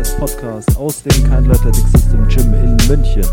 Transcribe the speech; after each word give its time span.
KS 0.00 0.16
Podcast 0.16 0.76
aus 0.78 1.02
dem 1.02 1.12
Kindle 1.12 1.52
Athletic 1.52 1.86
System 1.88 2.26
Gym 2.28 2.54
in 2.54 2.76
München. 2.88 3.24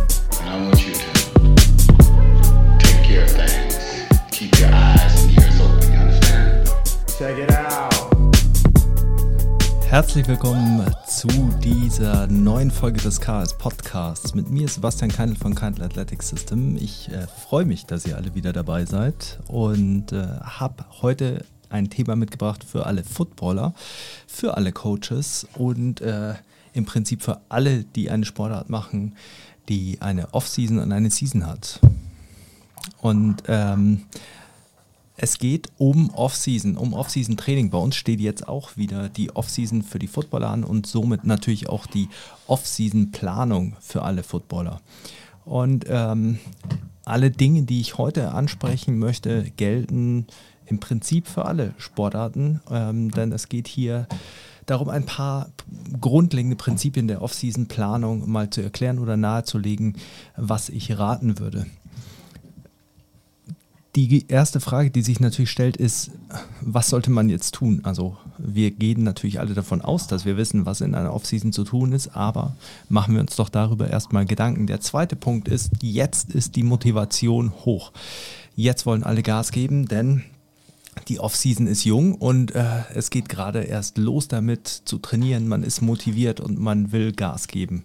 Herzlich 9.87 10.27
willkommen 10.27 10.85
zu 11.07 11.27
dieser 11.63 12.27
neuen 12.27 12.69
Folge 12.69 12.99
des 12.99 13.21
KS 13.21 13.57
Podcasts. 13.57 14.35
Mit 14.35 14.49
mir 14.49 14.65
ist 14.65 14.73
Sebastian 14.73 15.09
Keinl 15.09 15.37
von 15.37 15.55
Keinl 15.55 15.81
Athletic 15.81 16.21
System. 16.21 16.75
Ich 16.75 17.09
äh, 17.09 17.27
freue 17.27 17.63
mich, 17.63 17.85
dass 17.85 18.05
ihr 18.05 18.17
alle 18.17 18.35
wieder 18.35 18.51
dabei 18.51 18.83
seid 18.83 19.39
und 19.47 20.11
äh, 20.11 20.27
habe 20.41 20.83
heute 21.01 21.45
ein 21.69 21.89
Thema 21.89 22.17
mitgebracht 22.17 22.65
für 22.65 22.85
alle 22.85 23.03
Footballer, 23.05 23.73
für 24.27 24.57
alle 24.57 24.73
Coaches 24.73 25.47
und 25.55 26.01
äh, 26.01 26.33
im 26.73 26.85
Prinzip 26.85 27.21
für 27.21 27.41
alle, 27.49 27.83
die 27.83 28.09
eine 28.09 28.25
Sportart 28.25 28.69
machen, 28.69 29.15
die 29.69 29.97
eine 30.01 30.33
Off-Season 30.33 30.79
und 30.79 30.91
eine 30.91 31.09
Season 31.09 31.45
hat. 31.45 31.79
Und 33.01 33.43
ähm, 33.47 34.03
es 35.17 35.39
geht 35.39 35.69
um 35.77 36.11
Off-Season, 36.11 36.77
um 36.77 36.93
Off-Season-Training. 36.93 37.71
Bei 37.71 37.79
uns 37.79 37.95
steht 37.95 38.19
jetzt 38.19 38.47
auch 38.47 38.77
wieder 38.77 39.09
die 39.09 39.35
Off-Season 39.35 39.81
für 39.81 39.99
die 39.99 40.07
Footballer 40.07 40.49
an 40.49 40.63
und 40.63 40.85
somit 40.85 41.25
natürlich 41.25 41.69
auch 41.69 41.87
die 41.87 42.07
Off-Season-Planung 42.45 43.75
für 43.79 44.03
alle 44.03 44.23
Footballer. 44.23 44.79
Und 45.43 45.85
ähm, 45.89 46.39
alle 47.03 47.31
Dinge, 47.31 47.63
die 47.63 47.81
ich 47.81 47.97
heute 47.97 48.31
ansprechen 48.33 48.99
möchte, 48.99 49.51
gelten 49.57 50.27
im 50.65 50.79
Prinzip 50.79 51.27
für 51.27 51.45
alle 51.45 51.73
Sportarten, 51.77 52.61
ähm, 52.69 53.09
denn 53.11 53.31
es 53.31 53.49
geht 53.49 53.67
hier 53.67 54.07
darum, 54.67 54.89
ein 54.89 55.05
paar 55.05 55.49
grundlegende 55.99 56.55
Prinzipien 56.55 57.07
der 57.07 57.23
Off-Season-Planung 57.23 58.29
mal 58.29 58.49
zu 58.51 58.61
erklären 58.61 58.99
oder 58.99 59.17
nahezulegen, 59.17 59.95
was 60.35 60.69
ich 60.69 60.99
raten 60.99 61.39
würde. 61.39 61.65
Die 63.95 64.27
erste 64.27 64.59
Frage, 64.59 64.91
die 64.91 65.01
sich 65.01 65.19
natürlich 65.19 65.49
stellt, 65.49 65.75
ist, 65.75 66.11
was 66.61 66.89
sollte 66.89 67.09
man 67.09 67.29
jetzt 67.29 67.55
tun? 67.55 67.79
Also 67.81 68.15
wir 68.37 68.69
gehen 68.69 69.01
natürlich 69.01 69.39
alle 69.39 69.55
davon 69.55 69.81
aus, 69.81 70.05
dass 70.05 70.23
wir 70.23 70.37
wissen, 70.37 70.67
was 70.67 70.81
in 70.81 70.93
einer 70.93 71.15
Offseason 71.15 71.51
zu 71.51 71.63
tun 71.63 71.93
ist, 71.93 72.09
aber 72.15 72.55
machen 72.89 73.15
wir 73.15 73.21
uns 73.21 73.35
doch 73.35 73.49
darüber 73.49 73.89
erstmal 73.89 74.25
Gedanken. 74.25 74.67
Der 74.67 74.81
zweite 74.81 75.15
Punkt 75.15 75.47
ist, 75.47 75.71
jetzt 75.81 76.35
ist 76.35 76.55
die 76.55 76.61
Motivation 76.61 77.51
hoch. 77.65 77.91
Jetzt 78.55 78.85
wollen 78.85 79.03
alle 79.03 79.23
Gas 79.23 79.51
geben, 79.51 79.87
denn 79.87 80.23
die 81.07 81.19
Offseason 81.19 81.67
ist 81.67 81.83
jung 81.83 82.15
und 82.15 82.55
äh, 82.55 82.83
es 82.93 83.09
geht 83.09 83.29
gerade 83.29 83.63
erst 83.63 83.97
los 83.97 84.27
damit 84.27 84.67
zu 84.67 84.97
trainieren. 84.97 85.47
Man 85.47 85.63
ist 85.63 85.81
motiviert 85.81 86.39
und 86.39 86.59
man 86.59 86.91
will 86.91 87.11
Gas 87.11 87.47
geben. 87.47 87.83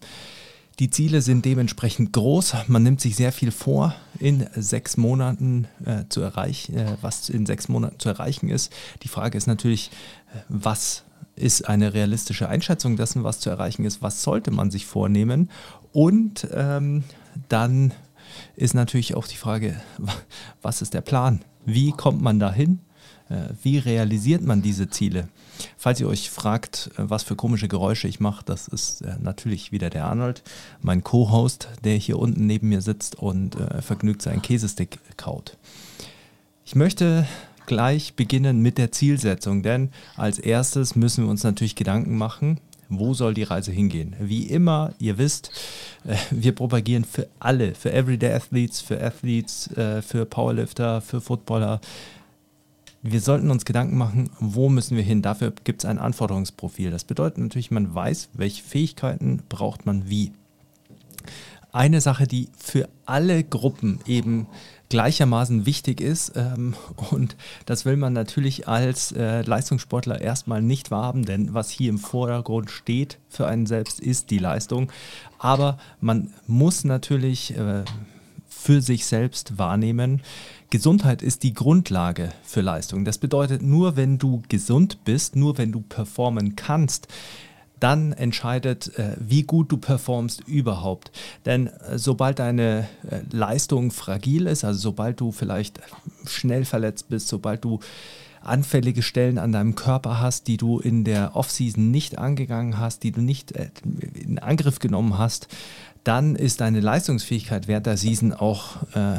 Die 0.79 0.91
Ziele 0.91 1.21
sind 1.21 1.45
dementsprechend 1.45 2.13
groß. 2.13 2.55
Man 2.67 2.83
nimmt 2.83 3.01
sich 3.01 3.15
sehr 3.15 3.33
viel 3.33 3.51
vor, 3.51 3.95
in 4.19 4.47
sechs 4.55 4.97
Monaten 4.97 5.69
äh, 5.85 6.05
zu 6.09 6.21
erreichen, 6.23 6.77
äh, 6.77 6.97
was 7.03 7.29
in 7.29 7.47
sechs 7.47 7.69
Monaten 7.69 7.99
zu 7.99 8.09
erreichen 8.09 8.49
ist. 8.49 8.73
Die 9.03 9.09
Frage 9.09 9.37
ist 9.37 9.47
natürlich, 9.47 9.91
äh, 10.35 10.39
was 10.49 11.05
ist 11.37 11.69
eine 11.69 11.95
realistische 11.95 12.49
Einschätzung 12.49 12.97
dessen, 12.97 13.23
was 13.25 13.41
zu 13.41 13.51
erreichen 13.51 13.85
ist? 13.85 14.03
Was 14.03 14.23
sollte 14.23 14.51
man 14.51 14.71
sich 14.71 14.87
vornehmen? 14.87 15.51
Und 15.93 16.49
ähm, 16.53 17.05
dann 17.49 17.93
ist 18.57 18.75
natürlich 18.75 19.15
auch 19.15 19.27
die 19.27 19.37
Frage, 19.37 19.81
was 20.63 20.83
ist 20.83 20.95
der 20.95 21.01
Plan? 21.01 21.45
Wie 21.65 21.93
kommt 21.93 22.23
man 22.23 22.39
dahin? 22.39 22.81
Äh, 23.33 23.55
wie 23.63 23.79
realisiert 23.79 24.43
man 24.43 24.63
diese 24.63 24.91
Ziele? 24.91 25.29
Falls 25.79 26.01
ihr 26.01 26.09
euch 26.09 26.31
fragt, 26.31 26.91
äh, 26.97 27.05
was 27.09 27.23
für 27.23 27.37
komische 27.37 27.69
Geräusche 27.69 28.09
ich 28.09 28.21
mache, 28.21 28.45
das 28.45 28.69
ist 28.69 29.03
äh, 29.03 29.17
natürlich 29.21 29.73
wieder 29.73 29.91
der 29.91 30.05
Arnold, 30.05 30.43
mein 30.83 31.03
Co-Host, 31.03 31.69
der 31.85 31.97
hier 31.97 32.19
unten 32.19 32.47
neben 32.47 32.69
mir 32.69 32.83
sitzt 32.83 33.17
und 33.17 33.57
vergnügt 33.81 34.23
seinen 34.23 34.43
Käsestick 34.43 34.99
kaut. 35.17 35.57
Ich 36.65 36.75
möchte 36.75 37.27
gleich 37.67 38.15
beginnen 38.15 38.61
mit 38.61 38.79
der 38.79 38.93
Zielsetzung, 38.93 39.63
denn 39.63 39.91
als 40.17 40.39
erstes 40.39 40.97
müssen 40.97 41.25
wir 41.25 41.31
uns 41.31 41.45
natürlich 41.45 41.77
Gedanken 41.77 42.17
machen, 42.17 42.59
wo 42.89 43.15
soll 43.15 43.35
die 43.35 43.45
Reise 43.45 43.73
hingehen? 43.73 44.15
Wie 44.19 44.45
immer, 44.45 44.93
ihr 44.99 45.17
wisst, 45.17 45.51
wir 46.31 46.55
propagieren 46.55 47.05
für 47.05 47.29
alle, 47.39 47.75
für 47.75 47.93
Everyday 47.93 48.33
Athletes, 48.33 48.81
für 48.81 49.03
Athletes, 49.03 49.71
für 49.75 50.27
Powerlifter, 50.27 51.01
für 51.01 51.21
Footballer, 51.21 51.81
wir 53.03 53.21
sollten 53.21 53.51
uns 53.51 53.65
Gedanken 53.65 53.99
machen, 53.99 54.31
wo 54.39 54.69
müssen 54.69 54.97
wir 54.97 55.03
hin. 55.03 55.23
Dafür 55.23 55.53
gibt 55.65 55.83
es 55.83 55.91
ein 55.91 55.99
Anforderungsprofil. 55.99 56.91
Das 56.91 57.05
bedeutet 57.05 57.39
natürlich, 57.39 57.73
man 57.73 57.93
weiß, 57.93 58.31
welche 58.35 58.63
Fähigkeiten 58.63 59.43
braucht 59.49 59.87
man 59.87 60.09
wie. 60.09 60.33
Eine 61.73 62.01
Sache, 62.01 62.27
die 62.27 62.49
für 62.57 62.89
alle 63.07 63.43
Gruppen 63.43 64.01
eben 64.07 64.47
gleichermaßen 64.89 65.65
wichtig 65.65 66.03
ist, 66.03 66.33
ähm, 66.37 66.75
und 67.11 67.35
das 67.65 67.87
will 67.87 67.97
man 67.97 68.13
natürlich 68.13 68.69
als 68.69 69.11
äh, 69.13 69.41
Leistungssportler 69.41 70.21
erstmal 70.21 70.61
nicht 70.61 70.91
wahrhaben, 70.91 71.25
denn 71.25 71.55
was 71.55 71.71
hier 71.71 71.89
im 71.89 71.99
Vordergrund 71.99 72.71
steht 72.71 73.19
für 73.29 73.47
einen 73.47 73.65
selbst, 73.67 74.01
ist 74.01 74.31
die 74.31 74.39
Leistung. 74.39 74.93
Aber 75.39 75.79
man 76.01 76.35
muss 76.47 76.85
natürlich 76.85 77.57
äh, 77.57 77.85
für 78.47 78.83
sich 78.83 79.07
selbst 79.07 79.57
wahrnehmen, 79.59 80.21
Gesundheit 80.73 81.21
ist 81.21 81.43
die 81.43 81.53
Grundlage 81.53 82.31
für 82.43 82.63
Leistung. 82.63 83.05
Das 83.05 83.19
bedeutet, 83.19 83.61
nur 83.61 83.97
wenn 83.97 84.17
du 84.17 84.43
gesund 84.49 85.05
bist, 85.05 85.37
nur 85.37 85.59
wenn 85.59 85.71
du 85.71 85.83
performen 85.83 86.57
kannst, 86.57 87.09
dann 87.79 88.13
entscheidet, 88.13 88.99
äh, 88.99 89.15
wie 89.19 89.43
gut 89.43 89.71
du 89.71 89.77
performst 89.77 90.49
überhaupt. 90.49 91.13
Denn 91.45 91.67
äh, 91.67 91.99
sobald 91.99 92.39
deine 92.39 92.89
äh, 93.07 93.21
Leistung 93.31 93.91
fragil 93.91 94.47
ist, 94.47 94.65
also 94.65 94.81
sobald 94.81 95.21
du 95.21 95.31
vielleicht 95.31 95.79
schnell 96.27 96.65
verletzt 96.65 97.11
bist, 97.11 97.29
sobald 97.29 97.63
du 97.67 97.81
anfällige 98.41 99.03
Stellen 99.03 99.37
an 99.37 99.53
deinem 99.53 99.75
Körper 99.75 100.21
hast, 100.21 100.49
die 100.49 100.57
du 100.57 100.79
in 100.79 101.05
der 101.05 101.37
Offseason 101.37 101.91
nicht 101.91 102.17
angegangen 102.17 102.79
hast, 102.79 103.03
die 103.03 103.13
du 103.13 103.21
nicht 103.21 103.53
in 104.15 104.39
Angriff 104.39 104.79
genommen 104.79 105.19
hast, 105.19 105.49
dann 106.03 106.35
ist 106.35 106.63
deine 106.63 106.81
Leistungsfähigkeit 106.81 107.69
während 107.69 107.85
der 107.85 107.99
Season 107.99 108.33
auch 108.33 108.83
äh, 108.95 109.19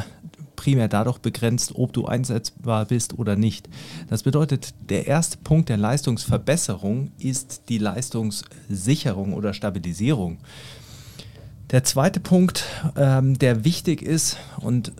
primär 0.64 0.88
dadurch 0.88 1.18
begrenzt, 1.18 1.76
ob 1.76 1.92
du 1.92 2.06
einsetzbar 2.06 2.86
bist 2.86 3.20
oder 3.20 3.36
nicht. 3.36 3.68
Das 4.10 4.24
bedeutet, 4.24 4.74
der 4.90 5.08
erste 5.08 5.38
Punkt 5.38 5.68
der 5.68 5.76
Leistungsverbesserung 5.76 7.12
ist 7.20 7.64
die 7.68 7.80
Leistungssicherung 7.80 9.34
oder 9.34 9.54
Stabilisierung. 9.54 10.38
Der 11.72 11.84
zweite 11.84 12.22
Punkt, 12.22 12.64
ähm, 12.96 13.38
der 13.38 13.66
wichtig 13.66 14.02
ist 14.02 14.38
und 14.62 14.94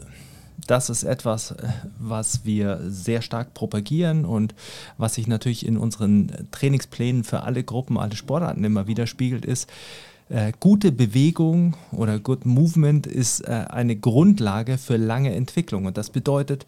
das 0.68 0.90
ist 0.90 1.04
etwas, 1.04 1.52
äh, 1.52 1.70
was 1.98 2.44
wir 2.44 2.82
sehr 2.86 3.22
stark 3.22 3.54
propagieren 3.54 4.26
und 4.26 4.54
was 4.98 5.14
sich 5.14 5.28
natürlich 5.28 5.66
in 5.66 5.78
unseren 5.78 6.50
Trainingsplänen 6.52 7.24
für 7.24 7.44
alle 7.44 7.64
Gruppen, 7.64 7.98
alle 7.98 8.18
Sportarten 8.18 8.66
immer 8.66 8.86
widerspiegelt, 8.86 9.46
ist, 9.46 9.70
äh, 10.30 10.52
gute 10.60 10.92
Bewegung 10.92 11.76
oder 11.92 12.20
Good 12.20 12.46
Movement 12.46 13.08
ist 13.08 13.42
äh, 13.42 13.66
eine 13.70 13.96
Grundlage 13.96 14.78
für 14.78 14.98
lange 14.98 15.34
Entwicklung. 15.36 15.86
Und 15.86 15.98
das 15.98 16.10
bedeutet, 16.10 16.66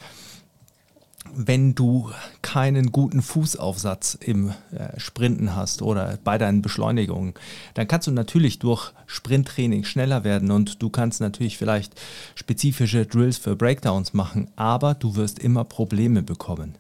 wenn 1.34 1.76
du 1.76 2.12
keinen 2.42 2.92
guten 2.92 3.22
Fußaufsatz 3.22 4.16
im 4.16 4.50
äh, 4.72 5.00
Sprinten 5.00 5.56
hast 5.56 5.82
oder 5.82 6.18
bei 6.24 6.38
deinen 6.38 6.62
Beschleunigungen, 6.62 7.34
dann 7.74 7.88
kannst 7.88 8.08
du 8.08 8.12
natürlich 8.12 8.60
durch 8.60 8.94
Sprinttraining 9.08 9.84
schneller 9.84 10.24
werden 10.24 10.52
und 10.52 10.82
du 10.82 10.90
kannst 10.90 11.22
natürlich 11.22 11.58
vielleicht 11.58 12.00
spezifische 12.36 13.06
Drills 13.06 13.38
für 13.38 13.56
Breakdowns 13.56 14.14
machen, 14.14 14.50
aber 14.56 14.94
du 14.94 15.16
wirst 15.16 15.40
immer 15.40 15.64
Probleme 15.64 16.22
bekommen. 16.22 16.76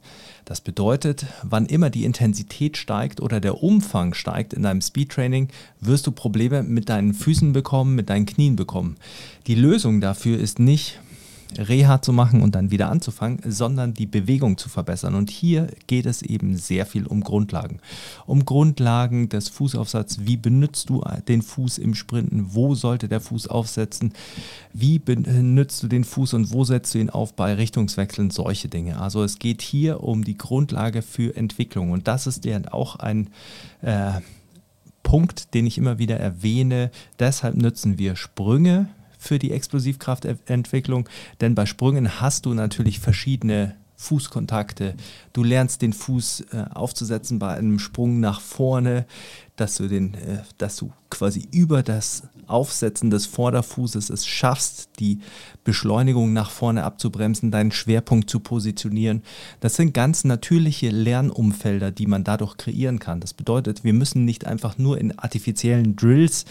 Das 0.45 0.62
bedeutet, 0.62 1.25
wann 1.42 1.65
immer 1.65 1.89
die 1.89 2.06
Intensität 2.06 2.77
steigt 2.77 3.19
oder 3.19 3.39
der 3.39 3.63
Umfang 3.63 4.13
steigt 4.13 4.53
in 4.53 4.62
deinem 4.62 4.81
Speedtraining, 4.81 5.50
wirst 5.81 6.06
du 6.06 6.12
Probleme 6.12 6.62
mit 6.62 6.88
deinen 6.88 7.15
Füßen 7.15 7.51
bekommen, 7.51 7.95
mit 7.95 8.12
deinen 8.12 8.27
Knien 8.27 8.56
bekommen. 8.56 8.95
Die 9.47 9.56
Lösung 9.56 10.01
dafür 10.01 10.39
ist 10.39 10.59
nicht, 10.59 11.00
Reha 11.57 12.02
zu 12.02 12.13
machen 12.13 12.42
und 12.42 12.56
dann 12.56 12.72
wieder 12.72 12.90
anzufangen, 12.90 13.40
sondern 13.46 13.94
die 13.94 14.06
Bewegung 14.06 14.57
zu 14.57 14.69
verbessern. 14.69 15.16
Und 15.16 15.30
hier 15.30 15.68
geht 15.88 16.06
es 16.06 16.22
eben 16.22 16.57
sehr 16.57 16.86
viel 16.86 17.06
um 17.06 17.22
Grundlagen. 17.22 17.80
Um 18.25 18.46
Grundlagen 18.46 19.30
des 19.30 19.50
Fußaufsatzes. 19.50 20.25
Wie 20.25 20.38
benutzt 20.38 20.90
du 20.90 21.04
den 21.28 21.42
Fuß 21.42 21.78
im 21.78 21.96
Sprinten? 21.96 22.54
Wo 22.54 22.75
sollte 22.75 23.07
der 23.07 23.22
Fuß 23.22 23.48
aufsetzen? 23.48 24.13
Wie 24.74 25.00
benutzt 25.00 25.84
du 25.84 25.88
den 25.88 26.04
Fuß 26.04 26.34
und 26.34 26.52
wo 26.52 26.63
setzt 26.63 26.94
du 26.94 27.00
ihn 27.00 27.10
auf 27.10 27.34
bei 27.36 27.54
Richtungswechseln? 27.54 28.30
Solche 28.31 28.68
Dinge. 28.68 29.00
Also 29.00 29.24
es 29.24 29.40
geht 29.40 29.62
hier 29.62 30.04
um 30.04 30.24
die 30.24 30.38
Grundlage 30.38 31.02
für 31.02 31.36
Entwicklung. 31.36 31.92
Und 31.92 32.07
das 32.07 32.28
ist 32.28 32.46
ja 32.46 32.60
auch 32.72 32.98
ein 32.98 33.30
äh, 33.81 34.22
Punkt, 35.04 35.54
den 35.54 35.66
ich 35.66 35.78
immer 35.78 36.00
wieder 36.00 36.19
erwähne. 36.19 36.92
Deshalb 37.19 37.56
nutzen 37.56 37.98
wir 37.98 38.16
Sprünge 38.16 38.90
für 39.25 39.39
die 39.39 39.51
Explosivkraftentwicklung, 39.51 41.10
denn 41.42 41.56
bei 41.56 41.66
Sprüngen 41.66 42.22
hast 42.22 42.45
du 42.45 42.54
natürlich 42.54 43.00
verschiedene 43.00 43.75
Fußkontakte. 43.98 44.94
Du 45.33 45.44
lernst 45.44 45.81
den 45.81 45.94
Fuß 45.94 46.45
äh, 46.51 46.66
aufzusetzen 46.74 47.39
bei 47.39 47.56
einem 47.56 47.80
Sprung 47.80 48.19
nach 48.19 48.42
vorne, 48.42 49.06
dass 49.56 49.75
du, 49.77 49.88
den, 49.88 50.13
äh, 50.16 50.39
dass 50.57 50.75
du 50.75 50.92
quasi 51.10 51.48
über 51.51 51.81
das 51.81 52.24
Aufsetzen 52.45 53.10
des 53.10 53.25
Vorderfußes 53.25 54.10
es 54.10 54.25
schaffst, 54.27 54.89
die 55.00 55.19
Beschleunigung 55.63 56.33
nach 56.33 56.51
vorne 56.51 56.83
abzubremsen, 56.83 57.51
deinen 57.51 57.71
Schwerpunkt 57.71 58.30
zu 58.30 58.42
positionieren. 58.42 59.24
Das 59.62 59.75
sind 59.75 59.94
ganz 59.94 60.25
natürliche 60.25 60.89
Lernumfelder, 60.89 61.92
die 61.92 62.06
man 62.06 62.24
dadurch 62.24 62.57
kreieren 62.57 63.00
kann. 63.00 63.21
Das 63.21 63.33
bedeutet, 63.33 63.83
wir 63.83 63.94
müssen 63.94 64.25
nicht 64.25 64.45
einfach 64.45 64.78
nur 64.78 65.00
in 65.00 65.18
artifiziellen 65.18 65.95
Drills, 65.95 66.45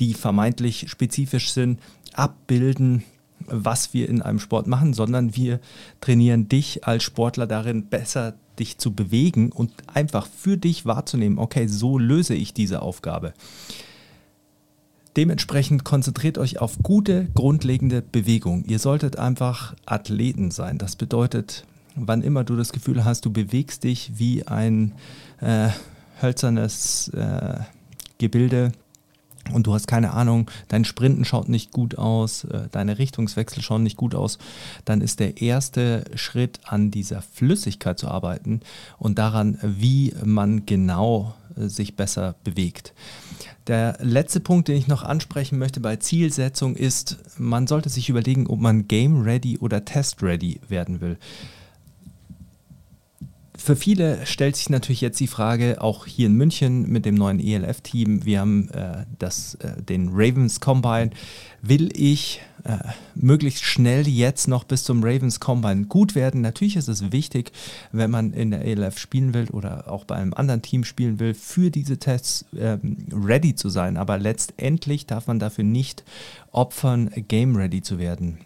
die 0.00 0.14
vermeintlich 0.14 0.86
spezifisch 0.88 1.50
sind, 1.52 1.80
abbilden, 2.14 3.04
was 3.46 3.94
wir 3.94 4.08
in 4.08 4.22
einem 4.22 4.38
Sport 4.38 4.66
machen, 4.66 4.94
sondern 4.94 5.36
wir 5.36 5.60
trainieren 6.00 6.48
dich 6.48 6.86
als 6.86 7.02
Sportler 7.04 7.46
darin, 7.46 7.86
besser 7.86 8.34
dich 8.58 8.78
zu 8.78 8.92
bewegen 8.92 9.52
und 9.52 9.72
einfach 9.86 10.26
für 10.26 10.56
dich 10.56 10.84
wahrzunehmen, 10.84 11.38
okay, 11.38 11.66
so 11.68 11.98
löse 11.98 12.34
ich 12.34 12.52
diese 12.52 12.82
Aufgabe. 12.82 13.32
Dementsprechend 15.16 15.84
konzentriert 15.84 16.38
euch 16.38 16.60
auf 16.60 16.78
gute, 16.82 17.28
grundlegende 17.34 18.02
Bewegung. 18.02 18.64
Ihr 18.64 18.78
solltet 18.78 19.18
einfach 19.18 19.74
Athleten 19.86 20.50
sein. 20.50 20.78
Das 20.78 20.96
bedeutet, 20.96 21.64
wann 21.96 22.22
immer 22.22 22.44
du 22.44 22.56
das 22.56 22.72
Gefühl 22.72 23.04
hast, 23.04 23.24
du 23.24 23.32
bewegst 23.32 23.84
dich 23.84 24.12
wie 24.16 24.46
ein 24.46 24.92
äh, 25.40 25.70
hölzernes 26.20 27.08
äh, 27.08 27.58
Gebilde, 28.18 28.72
und 29.52 29.66
du 29.66 29.74
hast 29.74 29.86
keine 29.86 30.12
Ahnung, 30.12 30.50
dein 30.68 30.84
Sprinten 30.84 31.24
schaut 31.24 31.48
nicht 31.48 31.72
gut 31.72 31.96
aus, 31.98 32.44
äh, 32.44 32.68
deine 32.70 32.98
Richtungswechsel 32.98 33.62
schauen 33.62 33.82
nicht 33.82 33.96
gut 33.96 34.14
aus, 34.14 34.38
dann 34.84 35.00
ist 35.00 35.20
der 35.20 35.40
erste 35.40 36.04
Schritt 36.14 36.60
an 36.64 36.90
dieser 36.90 37.22
Flüssigkeit 37.22 37.98
zu 37.98 38.08
arbeiten 38.08 38.60
und 38.98 39.18
daran, 39.18 39.58
wie 39.62 40.14
man 40.24 40.66
genau 40.66 41.34
äh, 41.56 41.68
sich 41.68 41.96
besser 41.96 42.34
bewegt. 42.44 42.92
Der 43.66 43.98
letzte 44.00 44.40
Punkt, 44.40 44.68
den 44.68 44.76
ich 44.76 44.88
noch 44.88 45.02
ansprechen 45.02 45.58
möchte 45.58 45.80
bei 45.80 45.96
Zielsetzung 45.96 46.74
ist, 46.74 47.18
man 47.38 47.66
sollte 47.66 47.90
sich 47.90 48.08
überlegen, 48.08 48.46
ob 48.46 48.60
man 48.60 48.88
Game 48.88 49.22
Ready 49.22 49.58
oder 49.58 49.84
Test 49.84 50.22
Ready 50.22 50.60
werden 50.68 51.02
will. 51.02 51.18
Für 53.60 53.74
viele 53.74 54.24
stellt 54.24 54.54
sich 54.54 54.70
natürlich 54.70 55.00
jetzt 55.00 55.18
die 55.18 55.26
Frage, 55.26 55.82
auch 55.82 56.06
hier 56.06 56.28
in 56.28 56.34
München 56.34 56.88
mit 56.88 57.04
dem 57.04 57.16
neuen 57.16 57.40
ELF-Team, 57.40 58.24
wir 58.24 58.40
haben 58.40 58.70
äh, 58.70 59.04
das, 59.18 59.56
äh, 59.56 59.82
den 59.82 60.10
Ravens 60.12 60.60
Combine. 60.60 61.10
Will 61.60 61.90
ich 61.92 62.40
äh, 62.62 62.78
möglichst 63.16 63.64
schnell 63.64 64.06
jetzt 64.06 64.46
noch 64.46 64.62
bis 64.62 64.84
zum 64.84 65.02
Ravens 65.02 65.40
Combine 65.40 65.86
gut 65.86 66.14
werden? 66.14 66.40
Natürlich 66.40 66.76
ist 66.76 66.86
es 66.86 67.10
wichtig, 67.10 67.50
wenn 67.90 68.12
man 68.12 68.32
in 68.32 68.52
der 68.52 68.64
ELF 68.64 68.96
spielen 68.96 69.34
will 69.34 69.48
oder 69.50 69.90
auch 69.90 70.04
bei 70.04 70.14
einem 70.14 70.34
anderen 70.34 70.62
Team 70.62 70.84
spielen 70.84 71.18
will, 71.18 71.34
für 71.34 71.70
diese 71.70 71.98
Tests 71.98 72.44
ähm, 72.56 73.08
ready 73.12 73.56
zu 73.56 73.70
sein. 73.70 73.96
Aber 73.96 74.18
letztendlich 74.18 75.06
darf 75.06 75.26
man 75.26 75.40
dafür 75.40 75.64
nicht 75.64 76.04
opfern, 76.52 77.10
game 77.26 77.56
ready 77.56 77.82
zu 77.82 77.98
werden. 77.98 78.38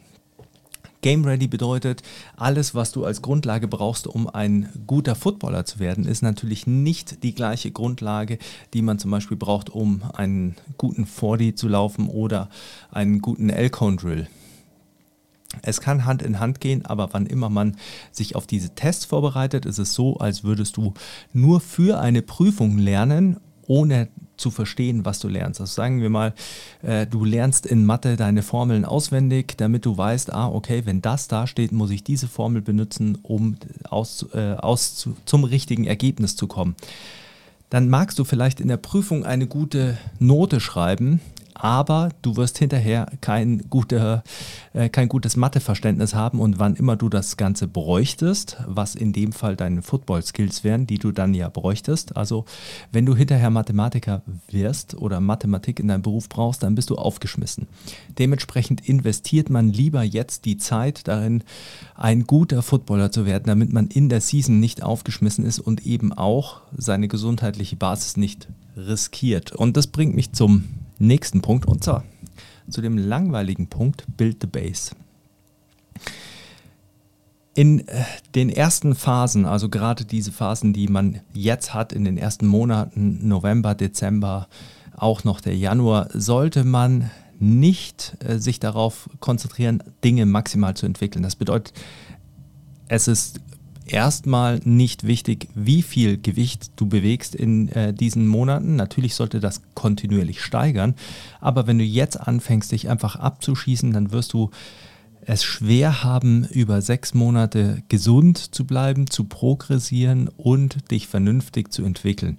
Game 1.03 1.25
Ready 1.25 1.49
bedeutet, 1.49 2.03
alles, 2.37 2.75
was 2.75 2.93
du 2.93 3.05
als 3.05 3.23
Grundlage 3.23 3.69
brauchst, 3.69 4.07
um 4.07 4.29
ein 4.29 4.69
guter 4.87 5.15
Footballer 5.15 5.65
zu 5.65 5.81
werden, 5.81 6.07
ist 6.07 6.23
natürlich 6.23 6.67
nicht 6.67 7.23
die 7.25 7.35
gleiche 7.35 7.73
Grundlage, 7.73 8.39
die 8.73 8.83
man 8.83 8.99
zum 8.99 9.11
Beispiel 9.11 9.37
braucht, 9.37 9.69
um 9.69 10.03
einen 10.15 10.55
guten 10.79 11.05
40 11.05 11.59
zu 11.59 11.69
laufen 11.69 12.09
oder 12.09 12.49
einen 12.91 13.21
guten 13.21 13.51
Elcone 13.51 13.97
Drill. 13.97 14.29
Es 15.61 15.81
kann 15.81 16.07
Hand 16.07 16.23
in 16.23 16.41
Hand 16.41 16.61
gehen, 16.61 16.87
aber 16.87 17.13
wann 17.13 17.27
immer 17.27 17.51
man 17.51 17.77
sich 18.11 18.37
auf 18.37 18.47
diese 18.47 18.75
Tests 18.75 19.05
vorbereitet, 19.05 19.67
ist 19.67 19.79
es 19.79 19.93
so, 19.93 20.17
als 20.17 20.45
würdest 20.45 20.77
du 20.77 20.95
nur 21.33 21.61
für 21.61 22.01
eine 22.01 22.23
Prüfung 22.23 22.79
lernen, 22.79 23.39
ohne 23.67 24.09
zu 24.43 24.51
verstehen, 24.51 25.07
was 25.07 25.21
du 25.21 25.29
lernst. 25.29 25.61
Also 25.61 25.73
sagen 25.73 26.03
wir 26.03 26.11
mal, 26.11 26.35
äh, 26.83 27.07
du 27.07 27.25
lernst 27.25 27.65
in 27.65 27.87
Mathe 27.87 28.17
deine 28.17 28.43
Formeln 28.43 28.85
auswendig, 28.85 29.57
damit 29.57 29.87
du 29.87 29.97
weißt, 29.97 30.33
ah, 30.33 30.49
okay, 30.49 30.83
wenn 30.85 31.01
das 31.01 31.29
da 31.29 31.47
steht, 31.47 31.73
muss 31.73 31.91
ich 31.91 32.05
diese 32.05 32.29
Formel 32.29 32.61
benutzen, 32.61 33.19
um 33.23 33.57
aus, 33.89 34.27
äh, 34.35 34.55
aus 34.55 34.97
zu, 34.97 35.17
zum 35.25 35.45
richtigen 35.45 35.85
Ergebnis 35.85 36.37
zu 36.37 36.47
kommen. 36.47 36.77
Dann 37.71 37.89
magst 37.89 38.19
du 38.19 38.25
vielleicht 38.25 38.61
in 38.61 38.69
der 38.69 38.77
Prüfung 38.77 39.25
eine 39.25 39.47
gute 39.47 39.97
Note 40.19 40.61
schreiben, 40.61 41.21
aber 41.63 42.09
du 42.23 42.37
wirst 42.37 42.59
hinterher 42.59 43.07
kein, 43.21 43.71
guter, 43.71 44.25
äh, 44.73 44.89
kein 44.89 45.09
gutes 45.09 45.37
Matheverständnis 45.37 46.13
haben 46.13 46.41
und 46.41 46.59
wann 46.59 46.75
immer 46.75 46.97
du 46.97 47.09
das 47.09 47.37
Ganze 47.37 47.69
bräuchtest, 47.69 48.57
was 48.67 48.97
in 48.97 49.13
dem 49.13 49.31
Fall 49.31 49.55
deine 49.55 49.81
Football-Skills 49.81 50.65
wären, 50.65 50.89
die 50.89 50.99
du 50.99 51.13
dann 51.13 51.35
ja 51.35 51.49
bräuchtest. 51.49 52.17
Also 52.17 52.47
wenn 52.91 53.07
du 53.07 53.15
hinterher 53.15 53.51
Mathematiker 53.51 54.23
wirst 54.49 54.97
oder 54.97 55.21
Mathematik 55.21 55.79
in 55.79 55.87
deinem 55.87 56.03
Beruf 56.03 56.29
brauchst, 56.29 56.65
dann 56.65 56.75
bist 56.75 56.91
du 56.91 56.97
aufgeschmissen. 56.97 57.69
Dementsprechend 58.19 58.81
investiert 58.89 59.49
man 59.49 59.69
lieber 59.69 60.03
jetzt 60.03 60.47
die 60.47 60.57
Zeit 60.57 61.07
darin, 61.07 61.45
ein 61.95 62.25
guter 62.25 62.63
Footballer 62.63 63.13
zu 63.13 63.25
werden, 63.25 63.45
damit 63.47 63.73
man 63.73 63.87
in 63.87 64.09
der 64.09 64.21
Season 64.21 64.59
nicht 64.59 64.83
aufgeschmissen 64.83 65.47
ist 65.47 65.61
und 65.61 65.87
eben 65.87 66.13
auch 66.13 66.63
seine 66.77 67.07
gesundheitliche 67.07 67.77
Basis 67.77 68.17
nicht 68.17 68.49
riskiert. 68.77 69.53
Und 69.53 69.77
das 69.77 69.87
bringt 69.87 70.17
mich 70.17 70.33
zum 70.33 70.82
nächsten 71.07 71.43
Punkt 71.43 71.67
und 71.67 71.85
zwar 71.85 72.05
zu 72.71 72.81
dem 72.81 72.97
langweiligen 72.97 73.67
Punkt 73.67 74.05
Build 74.17 74.39
the 74.41 74.47
Base. 74.47 74.95
In 77.55 77.87
äh, 77.87 78.05
den 78.35 78.49
ersten 78.49 78.95
Phasen, 78.95 79.45
also 79.45 79.69
gerade 79.69 80.05
diese 80.05 80.33
Phasen, 80.33 80.73
die 80.73 80.89
man 80.89 81.21
jetzt 81.35 81.75
hat, 81.75 81.93
in 81.93 82.05
den 82.05 82.17
ersten 82.17 82.47
Monaten, 82.47 83.29
November, 83.29 83.75
Dezember, 83.75 84.49
auch 84.97 85.25
noch 85.25 85.41
der 85.41 85.57
Januar, 85.57 86.09
sollte 86.15 86.65
man 86.65 87.11
nicht 87.39 88.17
äh, 88.21 88.39
sich 88.39 88.59
darauf 88.59 89.11
konzentrieren, 89.21 89.83
Dinge 90.03 90.25
maximal 90.25 90.75
zu 90.75 90.87
entwickeln. 90.87 91.23
Das 91.23 91.37
bedeutet, 91.37 91.75
es 92.89 93.09
ist 93.09 93.41
erstmal 93.87 94.61
nicht 94.65 95.07
wichtig, 95.07 95.49
wie 95.55 95.83
viel 95.83 96.19
Gewicht 96.19 96.73
du 96.77 96.87
bewegst 96.87 97.35
in 97.35 97.69
äh, 97.69 97.93
diesen 97.93 98.27
Monaten. 98.27 98.77
Natürlich 98.77 99.15
sollte 99.15 99.41
das 99.41 99.63
kontinuierlich 99.75 100.41
steigern, 100.43 100.95
aber 101.41 101.67
wenn 101.67 101.79
du 101.79 101.85
jetzt 101.85 102.21
anfängst, 102.21 102.73
dich 102.73 102.89
einfach 102.89 103.17
abzuschießen, 103.17 103.93
dann 103.93 104.13
wirst 104.13 104.33
du 104.33 104.51
es 105.25 105.45
schwer 105.45 106.03
haben, 106.03 106.45
über 106.51 106.83
sechs 106.83 107.15
Monate 107.15 107.83
gesund 107.89 108.39
zu 108.55 108.67
bleiben, 108.67 109.09
zu 109.09 109.25
progressieren 109.25 110.29
und 110.37 110.91
dich 110.91 111.07
vernünftig 111.07 111.73
zu 111.73 111.85
entwickeln. 111.85 112.39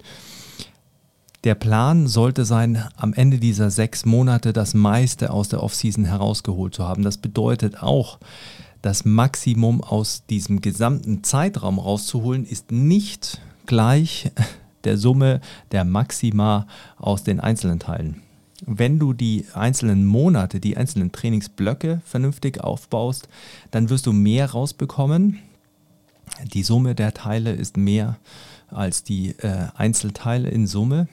Der 1.43 1.55
Plan 1.55 2.07
sollte 2.07 2.45
sein, 2.45 2.85
am 2.95 3.13
Ende 3.13 3.37
dieser 3.37 3.69
sechs 3.69 4.05
Monate 4.05 4.53
das 4.53 4.73
meiste 4.73 5.31
aus 5.31 5.49
der 5.49 5.61
Offseason 5.61 6.05
herausgeholt 6.05 6.73
zu 6.73 6.87
haben. 6.87 7.03
Das 7.03 7.17
bedeutet 7.17 7.81
auch, 7.83 8.19
das 8.83 9.05
Maximum 9.05 9.81
aus 9.81 10.25
diesem 10.29 10.59
gesamten 10.61 11.23
Zeitraum 11.23 11.79
rauszuholen, 11.79 12.45
ist 12.45 12.71
nicht 12.71 13.41
gleich 13.65 14.29
der 14.83 14.97
Summe 14.97 15.41
der 15.71 15.85
Maxima 15.85 16.67
aus 16.97 17.23
den 17.23 17.39
einzelnen 17.39 17.79
Teilen. 17.79 18.21
Wenn 18.65 18.99
du 18.99 19.13
die 19.13 19.45
einzelnen 19.53 20.05
Monate, 20.05 20.59
die 20.59 20.77
einzelnen 20.77 21.13
Trainingsblöcke 21.13 22.01
vernünftig 22.05 22.61
aufbaust, 22.61 23.29
dann 23.71 23.89
wirst 23.89 24.05
du 24.05 24.11
mehr 24.11 24.51
rausbekommen. 24.51 25.39
Die 26.53 26.63
Summe 26.63 26.93
der 26.93 27.13
Teile 27.13 27.53
ist 27.53 27.77
mehr 27.77 28.17
als 28.69 29.03
die 29.03 29.29
äh, 29.39 29.67
Einzelteile 29.75 30.49
in 30.49 30.67
Summe. 30.67 31.07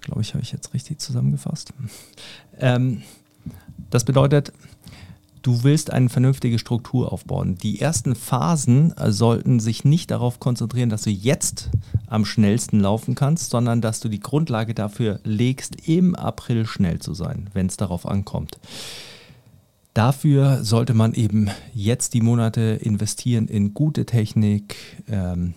Glaube 0.00 0.22
ich, 0.22 0.34
habe 0.34 0.42
ich 0.42 0.50
jetzt 0.50 0.74
richtig 0.74 1.00
zusammengefasst. 1.00 1.72
Ähm, 2.58 3.02
das 3.90 4.04
bedeutet, 4.04 4.52
Du 5.44 5.62
willst 5.62 5.92
eine 5.92 6.08
vernünftige 6.08 6.58
Struktur 6.58 7.12
aufbauen. 7.12 7.58
Die 7.58 7.78
ersten 7.78 8.14
Phasen 8.14 8.96
äh, 8.96 9.12
sollten 9.12 9.60
sich 9.60 9.84
nicht 9.84 10.10
darauf 10.10 10.40
konzentrieren, 10.40 10.88
dass 10.88 11.02
du 11.02 11.10
jetzt 11.10 11.68
am 12.06 12.24
schnellsten 12.24 12.80
laufen 12.80 13.14
kannst, 13.14 13.50
sondern 13.50 13.82
dass 13.82 14.00
du 14.00 14.08
die 14.08 14.20
Grundlage 14.20 14.72
dafür 14.72 15.20
legst, 15.22 15.86
im 15.86 16.14
April 16.14 16.64
schnell 16.64 16.98
zu 16.98 17.12
sein, 17.12 17.50
wenn 17.52 17.66
es 17.66 17.76
darauf 17.76 18.06
ankommt. 18.06 18.58
Dafür 19.92 20.64
sollte 20.64 20.94
man 20.94 21.12
eben 21.12 21.50
jetzt 21.74 22.14
die 22.14 22.22
Monate 22.22 22.78
investieren 22.80 23.46
in 23.46 23.74
gute 23.74 24.06
Technik, 24.06 24.76
ähm, 25.08 25.52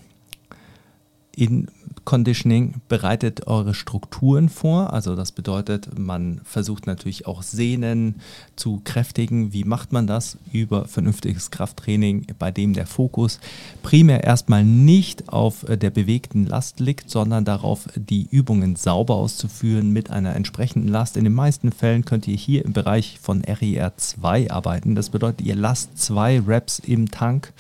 in 1.33 1.71
Conditioning 2.07 2.75
bereitet 2.87 3.47
eure 3.47 3.73
Strukturen 3.73 4.47
vor. 4.47 4.93
Also 4.93 5.17
das 5.17 5.33
bedeutet, 5.33 5.99
man 5.99 6.39
versucht 6.45 6.87
natürlich 6.87 7.27
auch 7.27 7.43
Sehnen 7.43 8.21
zu 8.55 8.79
kräftigen. 8.85 9.51
Wie 9.51 9.65
macht 9.65 9.91
man 9.91 10.07
das? 10.07 10.37
Über 10.53 10.85
vernünftiges 10.85 11.51
Krafttraining, 11.51 12.25
bei 12.39 12.49
dem 12.49 12.71
der 12.71 12.87
Fokus 12.87 13.41
primär 13.83 14.23
erstmal 14.23 14.63
nicht 14.63 15.27
auf 15.27 15.65
der 15.67 15.89
bewegten 15.89 16.45
Last 16.45 16.79
liegt, 16.79 17.09
sondern 17.09 17.43
darauf, 17.43 17.89
die 17.97 18.25
Übungen 18.31 18.77
sauber 18.77 19.15
auszuführen 19.15 19.91
mit 19.91 20.09
einer 20.09 20.33
entsprechenden 20.33 20.87
Last. 20.87 21.17
In 21.17 21.25
den 21.25 21.33
meisten 21.33 21.73
Fällen 21.73 22.05
könnt 22.05 22.25
ihr 22.25 22.37
hier 22.37 22.63
im 22.63 22.71
Bereich 22.71 23.19
von 23.21 23.43
RER 23.43 23.97
2 23.97 24.49
arbeiten. 24.49 24.95
Das 24.95 25.09
bedeutet, 25.09 25.45
ihr 25.45 25.55
lasst 25.55 25.99
zwei 25.99 26.39
Reps 26.39 26.79
im 26.79 27.11
Tank 27.11 27.51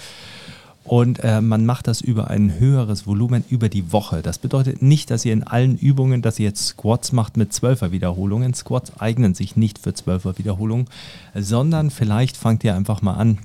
und 0.87 1.19
äh, 1.23 1.41
man 1.41 1.65
macht 1.65 1.87
das 1.87 1.99
über 1.99 2.29
ein 2.29 2.59
höheres 2.59 3.05
Volumen 3.05 3.43
über 3.49 3.67
die 3.67 3.91
Woche. 3.91 4.21
Das 4.21 4.37
bedeutet 4.37 4.81
nicht, 4.81 5.11
dass 5.11 5.25
ihr 5.25 5.33
in 5.33 5.43
allen 5.43 5.77
Übungen, 5.77 6.21
dass 6.21 6.39
ihr 6.39 6.45
jetzt 6.45 6.65
Squats 6.65 7.11
macht 7.11 7.35
mit 7.35 7.51
12er 7.51 7.91
Wiederholungen. 7.91 8.53
Squats 8.53 8.97
eignen 8.99 9.33
sich 9.33 9.57
nicht 9.57 9.79
für 9.79 9.89
12er 9.89 10.37
Wiederholungen, 10.37 10.87
sondern 11.35 11.91
vielleicht 11.91 12.37
fangt 12.37 12.63
ihr 12.63 12.73
einfach 12.73 13.01
mal 13.01 13.15
an 13.15 13.39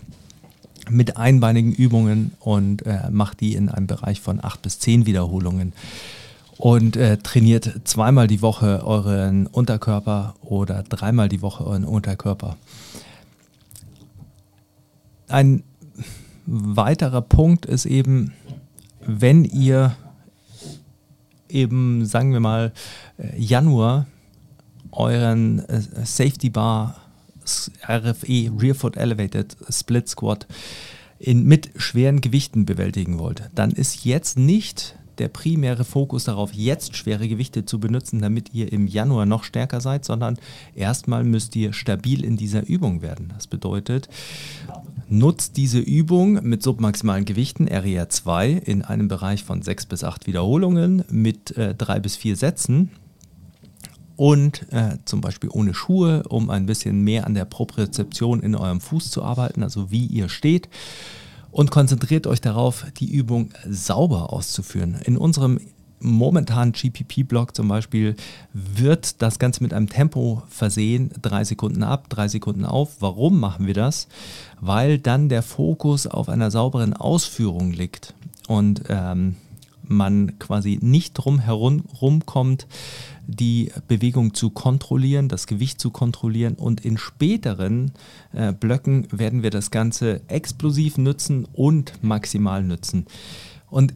mit 0.88 1.16
einbeinigen 1.16 1.72
Übungen 1.72 2.32
und 2.38 2.86
äh, 2.86 3.10
macht 3.10 3.40
die 3.40 3.54
in 3.54 3.68
einem 3.68 3.88
Bereich 3.88 4.20
von 4.20 4.42
8 4.42 4.62
bis 4.62 4.78
10 4.78 5.06
Wiederholungen 5.06 5.72
und 6.58 6.96
äh, 6.96 7.16
trainiert 7.18 7.80
zweimal 7.84 8.28
die 8.28 8.40
Woche 8.40 8.84
euren 8.84 9.48
Unterkörper 9.48 10.34
oder 10.42 10.84
dreimal 10.84 11.28
die 11.28 11.42
Woche 11.42 11.66
euren 11.66 11.84
Unterkörper. 11.84 12.56
Ein 15.28 15.64
weiterer 16.52 17.22
Punkt 17.22 17.64
ist 17.64 17.86
eben, 17.86 18.34
wenn 19.06 19.44
ihr 19.44 19.96
eben, 21.48 22.04
sagen 22.04 22.32
wir 22.32 22.40
mal, 22.40 22.72
äh, 23.18 23.40
Januar 23.40 24.06
euren 24.90 25.60
äh, 25.60 25.80
Safety 26.04 26.50
Bar 26.50 26.96
RFE 27.88 28.52
Rear 28.60 28.74
Foot 28.74 28.96
Elevated 28.96 29.56
Split 29.70 30.08
Squat 30.08 30.46
in, 31.18 31.44
mit 31.44 31.70
schweren 31.76 32.20
Gewichten 32.20 32.66
bewältigen 32.66 33.18
wollt, 33.18 33.50
dann 33.54 33.70
ist 33.70 34.04
jetzt 34.04 34.38
nicht 34.38 34.96
der 35.18 35.28
primäre 35.28 35.84
Fokus 35.84 36.24
darauf, 36.24 36.52
jetzt 36.52 36.96
schwere 36.96 37.28
Gewichte 37.28 37.64
zu 37.64 37.78
benutzen, 37.78 38.20
damit 38.20 38.54
ihr 38.54 38.72
im 38.72 38.86
Januar 38.86 39.26
noch 39.26 39.44
stärker 39.44 39.80
seid, 39.80 40.04
sondern 40.04 40.38
erstmal 40.74 41.24
müsst 41.24 41.54
ihr 41.56 41.72
stabil 41.72 42.24
in 42.24 42.36
dieser 42.36 42.66
Übung 42.66 43.02
werden. 43.02 43.32
Das 43.34 43.46
bedeutet, 43.46 44.08
nutzt 45.12 45.58
diese 45.58 45.78
Übung 45.78 46.42
mit 46.42 46.62
submaximalen 46.62 47.26
Gewichten 47.26 47.68
RER 47.68 48.08
2 48.08 48.50
in 48.50 48.82
einem 48.82 49.08
Bereich 49.08 49.44
von 49.44 49.60
6 49.60 49.86
bis 49.86 50.04
8 50.04 50.26
Wiederholungen 50.26 51.04
mit 51.10 51.56
äh, 51.56 51.74
3 51.74 52.00
bis 52.00 52.16
4 52.16 52.34
Sätzen 52.36 52.90
und 54.16 54.72
äh, 54.72 54.96
zum 55.04 55.20
Beispiel 55.20 55.50
ohne 55.52 55.74
Schuhe, 55.74 56.22
um 56.28 56.48
ein 56.48 56.64
bisschen 56.64 57.02
mehr 57.02 57.26
an 57.26 57.34
der 57.34 57.44
Propriozeption 57.44 58.40
in 58.40 58.54
eurem 58.54 58.80
Fuß 58.80 59.10
zu 59.10 59.22
arbeiten, 59.22 59.62
also 59.62 59.90
wie 59.90 60.06
ihr 60.06 60.30
steht 60.30 60.70
und 61.50 61.70
konzentriert 61.70 62.26
euch 62.26 62.40
darauf, 62.40 62.86
die 62.96 63.12
Übung 63.12 63.50
sauber 63.68 64.32
auszuführen. 64.32 64.98
In 65.04 65.18
unserem 65.18 65.60
momentanen 66.02 66.72
GPP-Block 66.72 67.54
zum 67.54 67.68
Beispiel 67.68 68.16
wird 68.52 69.22
das 69.22 69.38
Ganze 69.38 69.62
mit 69.62 69.72
einem 69.72 69.88
Tempo 69.88 70.42
versehen, 70.48 71.10
drei 71.22 71.44
Sekunden 71.44 71.82
ab, 71.82 72.08
drei 72.08 72.28
Sekunden 72.28 72.64
auf. 72.64 72.96
Warum 73.00 73.40
machen 73.40 73.66
wir 73.66 73.74
das? 73.74 74.08
Weil 74.60 74.98
dann 74.98 75.28
der 75.28 75.42
Fokus 75.42 76.06
auf 76.06 76.28
einer 76.28 76.50
sauberen 76.50 76.94
Ausführung 76.94 77.72
liegt 77.72 78.14
und 78.48 78.82
ähm, 78.88 79.36
man 79.84 80.38
quasi 80.38 80.78
nicht 80.80 81.14
drum 81.14 81.38
herum 81.38 82.26
kommt, 82.26 82.66
die 83.26 83.70
Bewegung 83.88 84.34
zu 84.34 84.50
kontrollieren, 84.50 85.28
das 85.28 85.46
Gewicht 85.46 85.80
zu 85.80 85.90
kontrollieren 85.90 86.54
und 86.54 86.84
in 86.84 86.98
späteren 86.98 87.92
äh, 88.32 88.52
Blöcken 88.52 89.06
werden 89.12 89.42
wir 89.42 89.50
das 89.50 89.70
Ganze 89.70 90.20
explosiv 90.28 90.98
nutzen 90.98 91.46
und 91.52 92.02
maximal 92.02 92.62
nutzen. 92.62 93.06
Und 93.70 93.94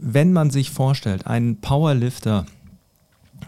wenn 0.00 0.32
man 0.32 0.50
sich 0.50 0.70
vorstellt, 0.70 1.26
ein 1.26 1.60
Powerlifter, 1.60 2.46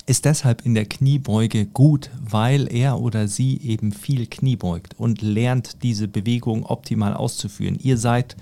ist 0.06 0.25
deshalb 0.25 0.66
in 0.66 0.75
der 0.75 0.87
Kniebeuge 0.87 1.66
gut, 1.66 2.11
weil 2.18 2.73
er 2.73 3.00
oder 3.00 3.28
sie 3.28 3.61
eben 3.61 3.92
viel 3.92 4.26
Knie 4.26 4.56
beugt 4.56 4.99
und 4.99 5.23
lernt, 5.23 5.82
diese 5.82 6.09
Bewegung 6.09 6.64
optimal 6.64 7.14
auszuführen. 7.14 7.78
Ihr 7.80 7.97
seid 7.99 8.37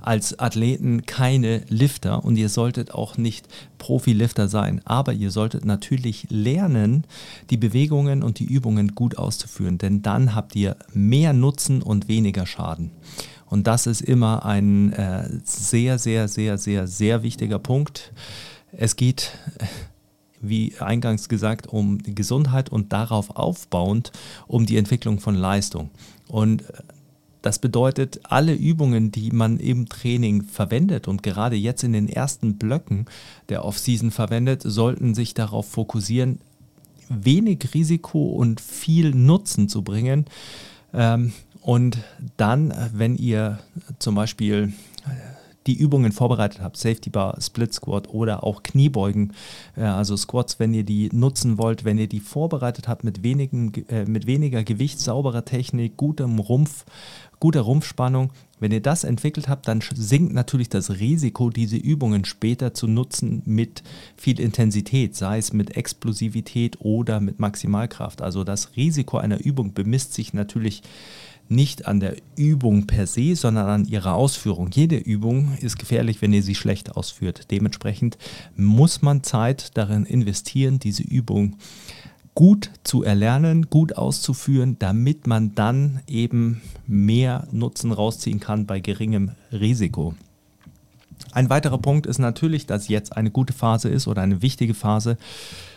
als 0.00 0.38
Athleten 0.38 1.04
keine 1.04 1.62
Lifter 1.68 2.24
und 2.24 2.36
ihr 2.36 2.48
solltet 2.48 2.92
auch 2.92 3.18
nicht 3.18 3.48
Profi-Lifter 3.78 4.48
sein, 4.48 4.80
aber 4.84 5.12
ihr 5.12 5.30
solltet 5.30 5.64
natürlich 5.64 6.26
lernen, 6.30 7.04
die 7.50 7.58
Bewegungen 7.58 8.22
und 8.22 8.38
die 8.38 8.46
Übungen 8.46 8.94
gut 8.94 9.18
auszuführen, 9.18 9.78
denn 9.78 10.00
dann 10.00 10.34
habt 10.34 10.56
ihr 10.56 10.76
mehr 10.94 11.32
Nutzen 11.32 11.82
und 11.82 12.08
weniger 12.08 12.46
Schaden. 12.46 12.90
Und 13.50 13.66
das 13.66 13.86
ist 13.86 14.00
immer 14.00 14.44
ein 14.44 14.92
äh, 14.92 15.28
sehr, 15.44 15.98
sehr, 15.98 16.28
sehr, 16.28 16.58
sehr, 16.58 16.86
sehr 16.86 17.22
wichtiger 17.22 17.58
Punkt. 17.58 18.12
Es 18.72 18.96
geht 18.96 19.32
wie 20.48 20.74
eingangs 20.78 21.28
gesagt, 21.28 21.66
um 21.66 21.98
Gesundheit 21.98 22.70
und 22.70 22.92
darauf 22.92 23.36
aufbauend 23.36 24.12
um 24.46 24.66
die 24.66 24.76
Entwicklung 24.76 25.18
von 25.20 25.34
Leistung. 25.34 25.90
Und 26.28 26.62
äh, 26.62 26.82
das 27.42 27.58
bedeutet, 27.58 28.20
alle 28.24 28.54
Übungen, 28.54 29.10
die 29.10 29.30
man 29.30 29.58
im 29.58 29.86
Training 29.88 30.42
verwendet 30.44 31.08
und 31.08 31.22
gerade 31.22 31.56
jetzt 31.56 31.84
in 31.84 31.92
den 31.92 32.08
ersten 32.08 32.56
Blöcken 32.56 33.04
der 33.50 33.66
Off-Season 33.66 34.10
verwendet, 34.10 34.62
sollten 34.64 35.14
sich 35.14 35.34
darauf 35.34 35.68
fokussieren, 35.68 36.40
wenig 37.10 37.74
Risiko 37.74 38.28
und 38.30 38.62
viel 38.62 39.14
Nutzen 39.14 39.68
zu 39.68 39.82
bringen. 39.82 40.24
Ähm, 40.94 41.34
und 41.64 41.98
dann, 42.36 42.70
äh, 42.70 42.90
wenn 42.92 43.16
ihr 43.16 43.58
zum 43.98 44.14
Beispiel 44.14 44.74
die 45.66 45.78
Übungen 45.78 46.12
vorbereitet 46.12 46.60
habt, 46.60 46.76
Safety 46.76 47.08
Bar, 47.08 47.40
Split 47.40 47.72
Squat 47.72 48.08
oder 48.10 48.44
auch 48.44 48.62
Kniebeugen, 48.62 49.32
äh, 49.76 49.82
also 49.82 50.16
Squats, 50.16 50.58
wenn 50.58 50.74
ihr 50.74 50.84
die 50.84 51.08
nutzen 51.12 51.56
wollt, 51.56 51.84
wenn 51.84 51.96
ihr 51.96 52.06
die 52.06 52.20
vorbereitet 52.20 52.86
habt 52.86 53.02
mit, 53.02 53.22
wenigen, 53.22 53.72
äh, 53.88 54.04
mit 54.04 54.26
weniger 54.26 54.62
Gewicht, 54.62 55.00
sauberer 55.00 55.44
Technik, 55.44 55.96
gutem 55.96 56.38
Rumpf, 56.38 56.84
guter 57.40 57.62
Rumpfspannung, 57.62 58.30
wenn 58.60 58.72
ihr 58.72 58.80
das 58.80 59.04
entwickelt 59.04 59.48
habt, 59.48 59.68
dann 59.68 59.82
sinkt 59.94 60.32
natürlich 60.32 60.68
das 60.68 60.98
Risiko, 60.98 61.50
diese 61.50 61.76
Übungen 61.76 62.24
später 62.24 62.72
zu 62.72 62.86
nutzen 62.86 63.42
mit 63.44 63.82
viel 64.16 64.40
Intensität, 64.40 65.16
sei 65.16 65.38
es 65.38 65.52
mit 65.52 65.76
Explosivität 65.76 66.80
oder 66.80 67.20
mit 67.20 67.40
Maximalkraft. 67.40 68.22
Also 68.22 68.44
das 68.44 68.76
Risiko 68.76 69.18
einer 69.18 69.44
Übung 69.44 69.74
bemisst 69.74 70.14
sich 70.14 70.32
natürlich 70.32 70.82
nicht 71.48 71.86
an 71.86 72.00
der 72.00 72.16
Übung 72.36 72.86
per 72.86 73.06
se, 73.06 73.36
sondern 73.36 73.66
an 73.66 73.84
ihrer 73.84 74.14
Ausführung. 74.14 74.70
Jede 74.72 74.96
Übung 74.96 75.56
ist 75.60 75.78
gefährlich, 75.78 76.22
wenn 76.22 76.32
ihr 76.32 76.42
sie 76.42 76.54
schlecht 76.54 76.96
ausführt. 76.96 77.50
Dementsprechend 77.50 78.18
muss 78.56 79.02
man 79.02 79.22
Zeit 79.22 79.76
darin 79.76 80.06
investieren, 80.06 80.78
diese 80.78 81.02
Übung 81.02 81.56
gut 82.34 82.70
zu 82.82 83.02
erlernen, 83.02 83.70
gut 83.70 83.96
auszuführen, 83.96 84.76
damit 84.78 85.26
man 85.26 85.54
dann 85.54 86.00
eben 86.06 86.62
mehr 86.86 87.46
Nutzen 87.52 87.92
rausziehen 87.92 88.40
kann 88.40 88.66
bei 88.66 88.80
geringem 88.80 89.32
Risiko. 89.52 90.14
Ein 91.32 91.50
weiterer 91.50 91.78
Punkt 91.78 92.06
ist 92.06 92.18
natürlich, 92.18 92.66
dass 92.66 92.88
jetzt 92.88 93.16
eine 93.16 93.30
gute 93.30 93.52
Phase 93.52 93.88
ist 93.88 94.08
oder 94.08 94.22
eine 94.22 94.42
wichtige 94.42 94.74
Phase, 94.74 95.16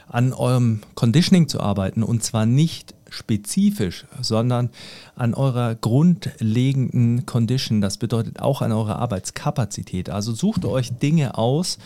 an 0.08 0.34
eurem 0.34 0.82
Conditioning 0.96 1.48
zu 1.48 1.60
arbeiten 1.60 2.02
und 2.02 2.24
zwar 2.24 2.46
nicht 2.46 2.96
spezifisch, 3.10 4.06
sondern 4.22 4.70
an 5.16 5.34
eurer 5.34 5.76
grundlegenden 5.76 7.26
Condition. 7.26 7.82
Das 7.82 7.98
bedeutet 7.98 8.40
auch 8.40 8.62
an 8.62 8.72
eurer 8.72 8.98
Arbeitskapazität. 8.98 10.10
Also 10.10 10.34
sucht 10.34 10.66
euch 10.66 10.94
Dinge 10.98 11.38
aus, 11.38 11.78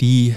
die 0.00 0.34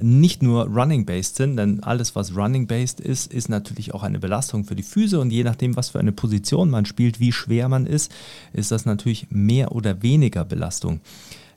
nicht 0.00 0.42
nur 0.42 0.66
running-based 0.66 1.36
sind, 1.36 1.56
denn 1.56 1.82
alles, 1.82 2.14
was 2.14 2.36
running-based 2.36 3.00
ist, 3.00 3.32
ist 3.32 3.48
natürlich 3.48 3.94
auch 3.94 4.02
eine 4.02 4.18
Belastung 4.18 4.64
für 4.64 4.76
die 4.76 4.82
Füße 4.82 5.18
und 5.18 5.30
je 5.30 5.44
nachdem, 5.44 5.76
was 5.76 5.90
für 5.90 5.98
eine 5.98 6.12
Position 6.12 6.70
man 6.70 6.84
spielt, 6.86 7.20
wie 7.20 7.32
schwer 7.32 7.68
man 7.68 7.86
ist, 7.86 8.12
ist 8.52 8.70
das 8.70 8.84
natürlich 8.84 9.28
mehr 9.30 9.72
oder 9.72 10.02
weniger 10.02 10.44
Belastung. 10.44 11.00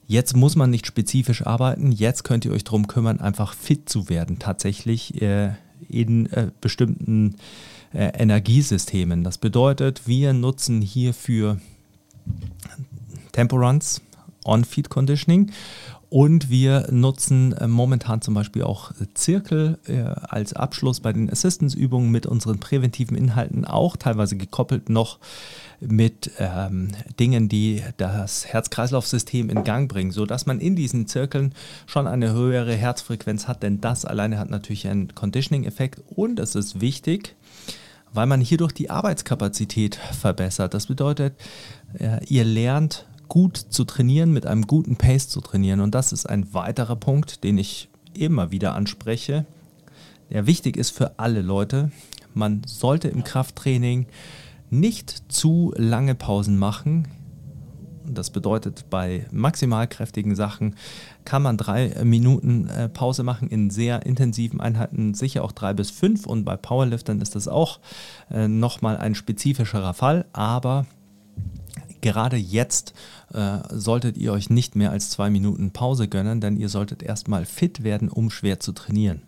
Jetzt 0.07 0.36
muss 0.36 0.55
man 0.55 0.71
nicht 0.71 0.88
spezifisch 0.88 1.45
arbeiten, 1.45 1.91
jetzt 1.91 2.24
könnt 2.24 2.45
ihr 2.45 2.51
euch 2.51 2.63
darum 2.63 2.88
kümmern, 2.88 3.19
einfach 3.19 3.53
fit 3.53 3.89
zu 3.89 4.09
werden, 4.09 4.39
tatsächlich 4.39 5.21
äh, 5.21 5.51
in 5.88 6.25
äh, 6.31 6.48
bestimmten 6.62 7.36
äh, 7.36 7.38
Energiesystemen. 7.93 9.24
Das 9.24 9.38
bedeutet, 9.38 10.08
wir 10.08 10.34
nutzen 10.34 10.81
hierfür 10.81 11.60
Temporuns, 13.31 14.01
On-Feed 14.46 14.89
Conditioning 14.89 15.51
Und 16.09 16.49
wir 16.49 16.87
nutzen 16.91 17.53
äh, 17.53 17.67
momentan 17.67 18.21
zum 18.21 18.33
Beispiel 18.33 18.63
auch 18.63 18.91
Zirkel 19.13 19.77
äh, 19.85 20.01
als 20.01 20.53
Abschluss 20.53 21.01
bei 21.01 21.13
den 21.13 21.29
Assistance-Übungen 21.29 22.09
mit 22.09 22.25
unseren 22.25 22.59
präventiven 22.59 23.15
Inhalten, 23.15 23.63
auch 23.63 23.95
teilweise 23.95 24.35
gekoppelt 24.35 24.89
noch 24.89 25.19
mit 25.79 26.31
ähm, 26.39 26.89
Dingen, 27.19 27.47
die 27.47 27.83
das 27.97 28.47
Herz-Kreislauf-System 28.47 29.51
in 29.51 29.63
Gang 29.63 29.87
bringen, 29.87 30.09
sodass 30.09 30.47
man 30.47 30.59
in 30.59 30.75
diesen 30.75 31.05
Zirkeln 31.05 31.53
schon 31.85 32.07
eine 32.07 32.33
höhere 32.33 32.73
Herzfrequenz 32.73 33.47
hat, 33.47 33.61
denn 33.61 33.79
das 33.79 34.03
alleine 34.03 34.39
hat 34.39 34.49
natürlich 34.49 34.87
einen 34.87 35.13
Conditioning-Effekt 35.13 36.01
und 36.07 36.39
es 36.39 36.55
ist 36.55 36.81
wichtig, 36.81 37.35
weil 38.11 38.25
man 38.25 38.41
hierdurch 38.41 38.71
die 38.71 38.89
Arbeitskapazität 38.89 39.95
verbessert. 39.95 40.73
Das 40.73 40.87
bedeutet, 40.87 41.35
äh, 41.99 42.23
ihr 42.25 42.45
lernt 42.45 43.05
gut 43.29 43.57
zu 43.57 43.86
trainieren, 43.86 44.33
mit 44.33 44.45
einem 44.45 44.67
guten 44.67 44.98
Pace 44.98 45.29
zu 45.29 45.39
trainieren. 45.39 45.79
Und 45.79 45.95
das 45.95 46.12
ist 46.12 46.25
ein 46.25 46.53
weiterer 46.53 46.95
Punkt, 46.95 47.43
den 47.43 47.57
ich 47.57 47.89
immer 48.13 48.51
wieder 48.51 48.75
anspreche, 48.75 49.45
der 50.29 50.45
wichtig 50.45 50.75
ist 50.75 50.89
für 50.89 51.17
alle 51.17 51.41
Leute. 51.41 51.91
Man 52.33 52.62
sollte 52.65 53.07
im 53.07 53.24
Krafttraining 53.24 54.07
nicht 54.69 55.24
zu 55.31 55.74
lange 55.77 56.15
Pausen 56.15 56.57
machen. 56.57 57.07
Das 58.05 58.31
bedeutet, 58.31 58.86
bei 58.89 59.27
maximal 59.31 59.88
kräftigen 59.88 60.36
Sachen 60.36 60.75
kann 61.25 61.43
man 61.43 61.57
drei 61.57 62.03
Minuten 62.03 62.67
äh, 62.67 62.89
Pause 62.89 63.24
machen 63.24 63.50
in 63.50 63.69
sehr 63.69 64.05
intensiven 64.05 64.59
Einheiten, 64.59 65.13
sicher 65.13 65.43
auch 65.43 65.51
drei 65.51 65.74
bis 65.74 65.91
fünf. 65.91 66.25
Und 66.25 66.43
bei 66.43 66.57
Powerliftern 66.57 67.21
ist 67.21 67.36
das 67.36 67.48
auch 67.48 67.79
äh, 68.31 68.48
nochmal 68.48 68.98
ein 68.98 69.13
spezifischerer 69.13 69.93
Fall. 69.93 70.25
Aber 70.33 70.88
gerade 72.01 72.37
jetzt 72.37 72.93
äh, 73.33 73.59
solltet 73.69 74.17
ihr 74.17 74.31
euch 74.31 74.49
nicht 74.49 74.75
mehr 74.75 74.91
als 74.91 75.09
zwei 75.09 75.29
Minuten 75.29 75.71
Pause 75.71 76.07
gönnen, 76.07 76.41
denn 76.41 76.57
ihr 76.57 76.69
solltet 76.69 77.03
erstmal 77.03 77.45
fit 77.45 77.83
werden, 77.83 78.09
um 78.09 78.29
schwer 78.29 78.59
zu 78.59 78.71
trainieren. 78.71 79.21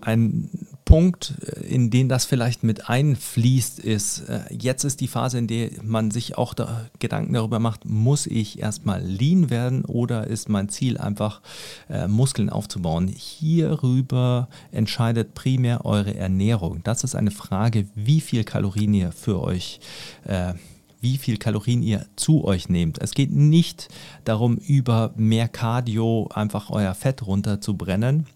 Ein 0.00 0.50
Punkt, 0.92 1.32
äh, 1.46 1.64
in 1.64 1.88
den 1.88 2.10
das 2.10 2.26
vielleicht 2.26 2.64
mit 2.64 2.90
einfließt, 2.90 3.78
ist, 3.78 4.28
äh, 4.28 4.40
jetzt 4.50 4.84
ist 4.84 5.00
die 5.00 5.08
Phase, 5.08 5.38
in 5.38 5.46
der 5.46 5.70
man 5.82 6.10
sich 6.10 6.36
auch 6.36 6.52
da 6.52 6.84
Gedanken 6.98 7.32
darüber 7.32 7.60
macht, 7.60 7.86
muss 7.86 8.26
ich 8.26 8.58
erstmal 8.58 9.02
lean 9.02 9.48
werden 9.48 9.86
oder 9.86 10.26
ist 10.26 10.50
mein 10.50 10.68
Ziel 10.68 10.98
einfach 10.98 11.40
äh, 11.88 12.08
Muskeln 12.08 12.50
aufzubauen? 12.50 13.08
Hierüber 13.08 14.50
entscheidet 14.70 15.32
primär 15.32 15.86
eure 15.86 16.14
Ernährung. 16.14 16.82
Das 16.84 17.04
ist 17.04 17.14
eine 17.14 17.30
Frage, 17.30 17.86
wie 17.94 18.20
viel 18.20 18.44
Kalorien 18.44 18.92
ihr 18.92 19.12
für 19.12 19.42
euch 19.42 19.80
äh, 20.24 20.52
wie 21.00 21.16
viel 21.16 21.38
Kalorien 21.38 21.82
ihr 21.82 22.04
zu 22.16 22.44
euch 22.44 22.68
nehmt. 22.68 23.00
Es 23.00 23.12
geht 23.12 23.32
nicht 23.32 23.88
darum, 24.24 24.58
über 24.58 25.14
mehr 25.16 25.48
Cardio 25.48 26.28
einfach 26.34 26.68
euer 26.68 26.94
Fett 26.94 27.26
runterzubrennen. 27.26 28.26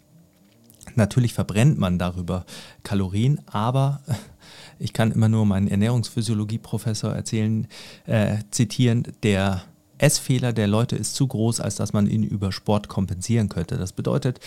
Natürlich 0.96 1.34
verbrennt 1.34 1.78
man 1.78 1.98
darüber 1.98 2.44
Kalorien, 2.82 3.40
aber 3.46 4.00
ich 4.78 4.92
kann 4.92 5.12
immer 5.12 5.28
nur 5.28 5.46
meinen 5.46 5.68
Ernährungsphysiologie-Professor 5.68 7.12
erzählen, 7.12 7.68
äh, 8.06 8.38
zitieren, 8.50 9.06
der 9.22 9.62
Essfehler 9.98 10.52
der 10.52 10.66
Leute 10.66 10.96
ist 10.96 11.14
zu 11.14 11.26
groß, 11.26 11.60
als 11.60 11.76
dass 11.76 11.92
man 11.92 12.06
ihn 12.06 12.22
über 12.22 12.52
Sport 12.52 12.88
kompensieren 12.88 13.48
könnte. 13.48 13.76
Das 13.76 13.92
bedeutet, 13.92 14.40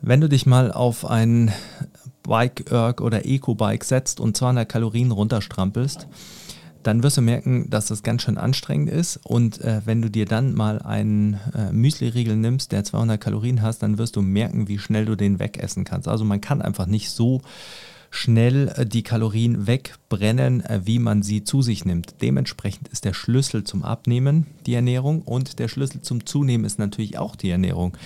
wenn 0.00 0.20
du 0.20 0.28
dich 0.28 0.46
mal 0.46 0.70
auf 0.70 1.06
ein 1.06 1.52
Bike-Erg 2.22 3.00
oder 3.00 3.26
Eco-Bike 3.26 3.84
setzt 3.84 4.20
und 4.20 4.36
200 4.36 4.68
Kalorien 4.68 5.10
runterstrampelst, 5.10 6.06
dann 6.84 7.02
wirst 7.02 7.16
du 7.16 7.22
merken, 7.22 7.68
dass 7.70 7.86
das 7.86 8.02
ganz 8.02 8.22
schön 8.22 8.38
anstrengend 8.38 8.90
ist. 8.90 9.18
Und 9.24 9.60
äh, 9.60 9.80
wenn 9.84 10.02
du 10.02 10.10
dir 10.10 10.26
dann 10.26 10.54
mal 10.54 10.80
einen 10.80 11.40
äh, 11.54 11.72
Müsli-Riegel 11.72 12.36
nimmst, 12.36 12.72
der 12.72 12.84
200 12.84 13.20
Kalorien 13.20 13.62
hast, 13.62 13.82
dann 13.82 13.98
wirst 13.98 14.16
du 14.16 14.22
merken, 14.22 14.68
wie 14.68 14.78
schnell 14.78 15.06
du 15.06 15.16
den 15.16 15.38
wegessen 15.38 15.84
kannst. 15.84 16.08
Also 16.08 16.24
man 16.24 16.40
kann 16.40 16.62
einfach 16.62 16.86
nicht 16.86 17.10
so 17.10 17.42
schnell 18.14 18.72
äh, 18.76 18.86
die 18.86 19.02
Kalorien 19.02 19.66
wegbrennen, 19.66 20.64
äh, 20.64 20.80
wie 20.84 20.98
man 20.98 21.22
sie 21.22 21.42
zu 21.42 21.62
sich 21.62 21.84
nimmt. 21.84 22.22
Dementsprechend 22.22 22.88
ist 22.88 23.04
der 23.04 23.12
Schlüssel 23.12 23.64
zum 23.64 23.82
Abnehmen 23.82 24.46
die 24.66 24.74
Ernährung 24.74 25.22
und 25.22 25.58
der 25.58 25.68
Schlüssel 25.68 26.02
zum 26.02 26.24
Zunehmen 26.24 26.64
ist 26.64 26.78
natürlich 26.78 27.18
auch 27.18 27.34
die 27.34 27.50
Ernährung. 27.50 27.96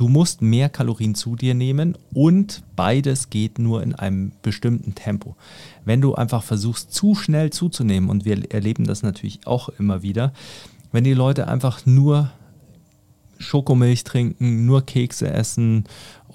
Du 0.00 0.08
musst 0.08 0.40
mehr 0.40 0.70
Kalorien 0.70 1.14
zu 1.14 1.36
dir 1.36 1.52
nehmen 1.52 1.94
und 2.14 2.62
beides 2.74 3.28
geht 3.28 3.58
nur 3.58 3.82
in 3.82 3.94
einem 3.94 4.32
bestimmten 4.40 4.94
Tempo. 4.94 5.36
Wenn 5.84 6.00
du 6.00 6.14
einfach 6.14 6.42
versuchst, 6.42 6.94
zu 6.94 7.14
schnell 7.14 7.50
zuzunehmen, 7.50 8.08
und 8.08 8.24
wir 8.24 8.50
erleben 8.50 8.86
das 8.86 9.02
natürlich 9.02 9.46
auch 9.46 9.68
immer 9.68 10.02
wieder, 10.02 10.32
wenn 10.90 11.04
die 11.04 11.12
Leute 11.12 11.48
einfach 11.48 11.84
nur 11.84 12.30
Schokomilch 13.36 14.04
trinken, 14.04 14.64
nur 14.64 14.86
Kekse 14.86 15.30
essen 15.30 15.84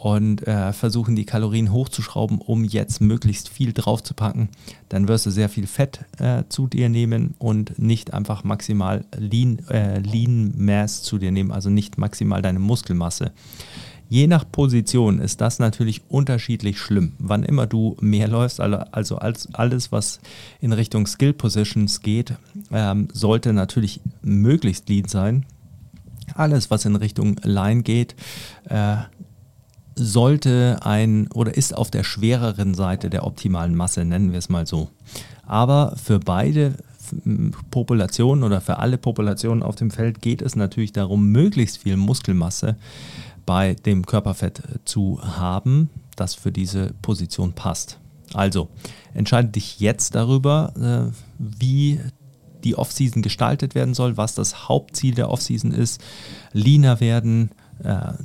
und 0.05 0.47
äh, 0.47 0.71
versuchen 0.71 1.15
die 1.15 1.25
Kalorien 1.25 1.71
hochzuschrauben, 1.71 2.37
um 2.37 2.63
jetzt 2.63 3.01
möglichst 3.01 3.49
viel 3.49 3.73
draufzupacken, 3.73 4.49
dann 4.87 5.07
wirst 5.07 5.25
du 5.25 5.31
sehr 5.31 5.49
viel 5.49 5.65
Fett 5.65 6.05
äh, 6.19 6.43
zu 6.47 6.67
dir 6.67 6.89
nehmen 6.89 7.33
und 7.39 7.79
nicht 7.79 8.13
einfach 8.13 8.43
maximal 8.43 9.03
Lean, 9.17 9.67
äh, 9.67 9.97
Lean 9.97 10.53
Mass 10.57 11.01
zu 11.01 11.17
dir 11.17 11.31
nehmen, 11.31 11.51
also 11.51 11.71
nicht 11.71 11.97
maximal 11.97 12.43
deine 12.43 12.59
Muskelmasse. 12.59 13.31
Je 14.07 14.27
nach 14.27 14.45
Position 14.51 15.17
ist 15.17 15.41
das 15.41 15.57
natürlich 15.57 16.03
unterschiedlich 16.07 16.77
schlimm. 16.77 17.13
Wann 17.17 17.41
immer 17.41 17.65
du 17.65 17.97
mehr 17.99 18.27
läufst, 18.27 18.59
also 18.59 19.17
als 19.17 19.55
alles, 19.55 19.91
was 19.91 20.19
in 20.61 20.71
Richtung 20.71 21.07
Skill 21.07 21.33
Positions 21.33 22.01
geht, 22.01 22.35
ähm, 22.71 23.07
sollte 23.11 23.53
natürlich 23.53 24.01
möglichst 24.21 24.87
lean 24.87 25.07
sein. 25.07 25.47
Alles, 26.35 26.69
was 26.69 26.85
in 26.85 26.95
Richtung 26.95 27.37
Line 27.43 27.81
geht, 27.81 28.15
äh, 28.69 28.97
sollte 29.95 30.79
ein 30.81 31.29
oder 31.31 31.55
ist 31.55 31.75
auf 31.75 31.89
der 31.89 32.03
schwereren 32.03 32.73
Seite 32.73 33.09
der 33.09 33.25
optimalen 33.25 33.75
Masse, 33.75 34.05
nennen 34.05 34.31
wir 34.31 34.39
es 34.39 34.49
mal 34.49 34.67
so. 34.67 34.89
Aber 35.45 35.95
für 36.01 36.19
beide 36.19 36.75
Populationen 37.71 38.43
oder 38.43 38.61
für 38.61 38.79
alle 38.79 38.97
Populationen 38.97 39.63
auf 39.63 39.75
dem 39.75 39.91
Feld 39.91 40.21
geht 40.21 40.41
es 40.41 40.55
natürlich 40.55 40.91
darum, 40.91 41.27
möglichst 41.31 41.77
viel 41.77 41.97
Muskelmasse 41.97 42.77
bei 43.45 43.75
dem 43.75 44.05
Körperfett 44.05 44.61
zu 44.85 45.19
haben, 45.21 45.89
das 46.15 46.35
für 46.35 46.51
diese 46.51 46.93
Position 47.01 47.53
passt. 47.53 47.99
Also 48.33 48.69
entscheide 49.13 49.49
dich 49.49 49.79
jetzt 49.79 50.15
darüber, 50.15 50.73
äh, 51.11 51.11
wie 51.37 51.99
die 52.63 52.75
Offseason 52.75 53.21
gestaltet 53.21 53.75
werden 53.75 53.93
soll, 53.93 54.17
was 54.17 54.33
das 54.33 54.67
Hauptziel 54.67 55.13
der 55.13 55.29
Offseason 55.29 55.71
ist. 55.71 56.01
Leaner 56.51 56.99
werden, 56.99 57.51
äh, 57.51 57.64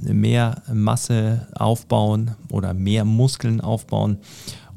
mehr 0.03 0.63
Masse 0.73 1.49
aufbauen 1.55 2.33
oder 2.51 2.73
mehr 2.73 3.05
Muskeln 3.05 3.61
aufbauen. 3.61 4.19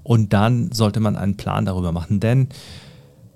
Und 0.03 0.33
dann 0.33 0.71
sollte 0.71 0.99
man 0.99 1.15
einen 1.15 1.37
Plan 1.37 1.65
darüber 1.65 1.91
machen. 1.91 2.19
Denn 2.19 2.49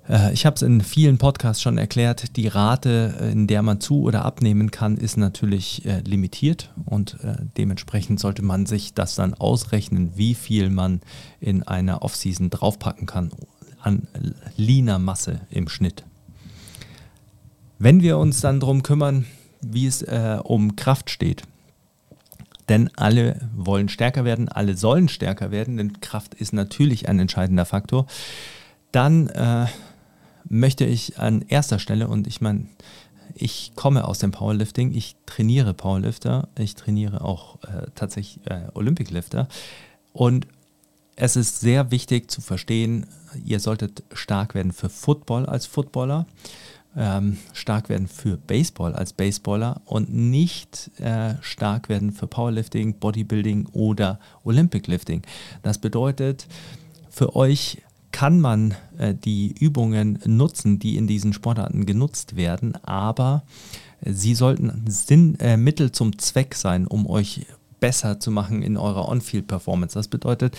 äh, 0.08 0.32
ich 0.32 0.46
habe 0.46 0.56
es 0.56 0.62
in 0.62 0.80
vielen 0.80 1.18
Podcasts 1.18 1.62
schon 1.62 1.78
erklärt, 1.78 2.36
die 2.36 2.48
Rate, 2.48 3.30
in 3.32 3.46
der 3.46 3.62
man 3.62 3.80
zu 3.80 4.02
oder 4.02 4.24
abnehmen 4.24 4.70
kann, 4.70 4.96
ist 4.96 5.16
natürlich 5.16 5.84
äh, 5.86 6.00
limitiert 6.00 6.72
und 6.84 7.18
äh, 7.22 7.36
dementsprechend 7.56 8.20
sollte 8.20 8.42
man 8.42 8.66
sich 8.66 8.94
das 8.94 9.14
dann 9.14 9.34
ausrechnen, 9.34 10.12
wie 10.16 10.34
viel 10.34 10.70
man 10.70 11.00
in 11.40 11.62
einer 11.62 12.02
Offseason 12.02 12.50
draufpacken 12.50 13.06
kann 13.06 13.30
an 13.80 14.08
leaner 14.56 14.98
Masse 14.98 15.40
im 15.50 15.68
Schnitt. 15.68 16.04
Wenn 17.78 18.02
wir 18.02 18.18
uns 18.18 18.40
dann 18.40 18.58
darum 18.58 18.82
kümmern, 18.82 19.24
wie 19.60 19.86
es 19.86 20.02
äh, 20.02 20.38
um 20.42 20.76
Kraft 20.76 21.10
steht. 21.10 21.42
Denn 22.68 22.90
alle 22.96 23.40
wollen 23.56 23.88
stärker 23.88 24.24
werden, 24.24 24.48
alle 24.48 24.76
sollen 24.76 25.08
stärker 25.08 25.50
werden, 25.50 25.78
denn 25.78 26.00
Kraft 26.00 26.34
ist 26.34 26.52
natürlich 26.52 27.08
ein 27.08 27.18
entscheidender 27.18 27.64
Faktor. 27.64 28.06
Dann 28.92 29.28
äh, 29.28 29.66
möchte 30.48 30.84
ich 30.84 31.18
an 31.18 31.42
erster 31.48 31.78
Stelle, 31.78 32.08
und 32.08 32.26
ich 32.26 32.40
meine, 32.40 32.66
ich 33.34 33.72
komme 33.74 34.06
aus 34.06 34.18
dem 34.18 34.32
Powerlifting, 34.32 34.92
ich 34.92 35.16
trainiere 35.24 35.72
Powerlifter, 35.74 36.48
ich 36.58 36.74
trainiere 36.74 37.22
auch 37.22 37.62
äh, 37.62 37.86
tatsächlich 37.94 38.44
äh, 38.46 38.68
Olympiclifter. 38.74 39.48
Und 40.12 40.46
es 41.16 41.36
ist 41.36 41.60
sehr 41.60 41.90
wichtig 41.90 42.30
zu 42.30 42.40
verstehen, 42.40 43.06
ihr 43.44 43.60
solltet 43.60 44.02
stark 44.12 44.54
werden 44.54 44.72
für 44.72 44.88
Football 44.88 45.46
als 45.46 45.66
Footballer 45.66 46.26
ähm, 46.98 47.38
stark 47.52 47.88
werden 47.88 48.08
für 48.08 48.36
Baseball 48.36 48.94
als 48.94 49.12
Baseballer 49.12 49.80
und 49.84 50.12
nicht 50.12 50.90
äh, 50.98 51.34
stark 51.40 51.88
werden 51.88 52.12
für 52.12 52.26
Powerlifting, 52.26 52.98
Bodybuilding 52.98 53.66
oder 53.72 54.18
Olympic 54.44 54.90
Lifting. 54.90 55.22
Das 55.62 55.78
bedeutet, 55.78 56.48
für 57.08 57.36
euch 57.36 57.82
kann 58.10 58.40
man 58.40 58.74
äh, 58.98 59.14
die 59.14 59.54
Übungen 59.58 60.18
nutzen, 60.24 60.80
die 60.80 60.96
in 60.96 61.06
diesen 61.06 61.32
Sportarten 61.32 61.86
genutzt 61.86 62.34
werden, 62.36 62.74
aber 62.84 63.44
sie 64.04 64.34
sollten 64.34 64.84
Sinn, 64.88 65.38
äh, 65.38 65.56
Mittel 65.56 65.92
zum 65.92 66.18
Zweck 66.18 66.56
sein, 66.56 66.86
um 66.86 67.06
euch 67.06 67.46
besser 67.78 68.18
zu 68.18 68.32
machen 68.32 68.62
in 68.62 68.76
eurer 68.76 69.08
On-Field-Performance. 69.08 69.94
Das 69.94 70.08
bedeutet, 70.08 70.58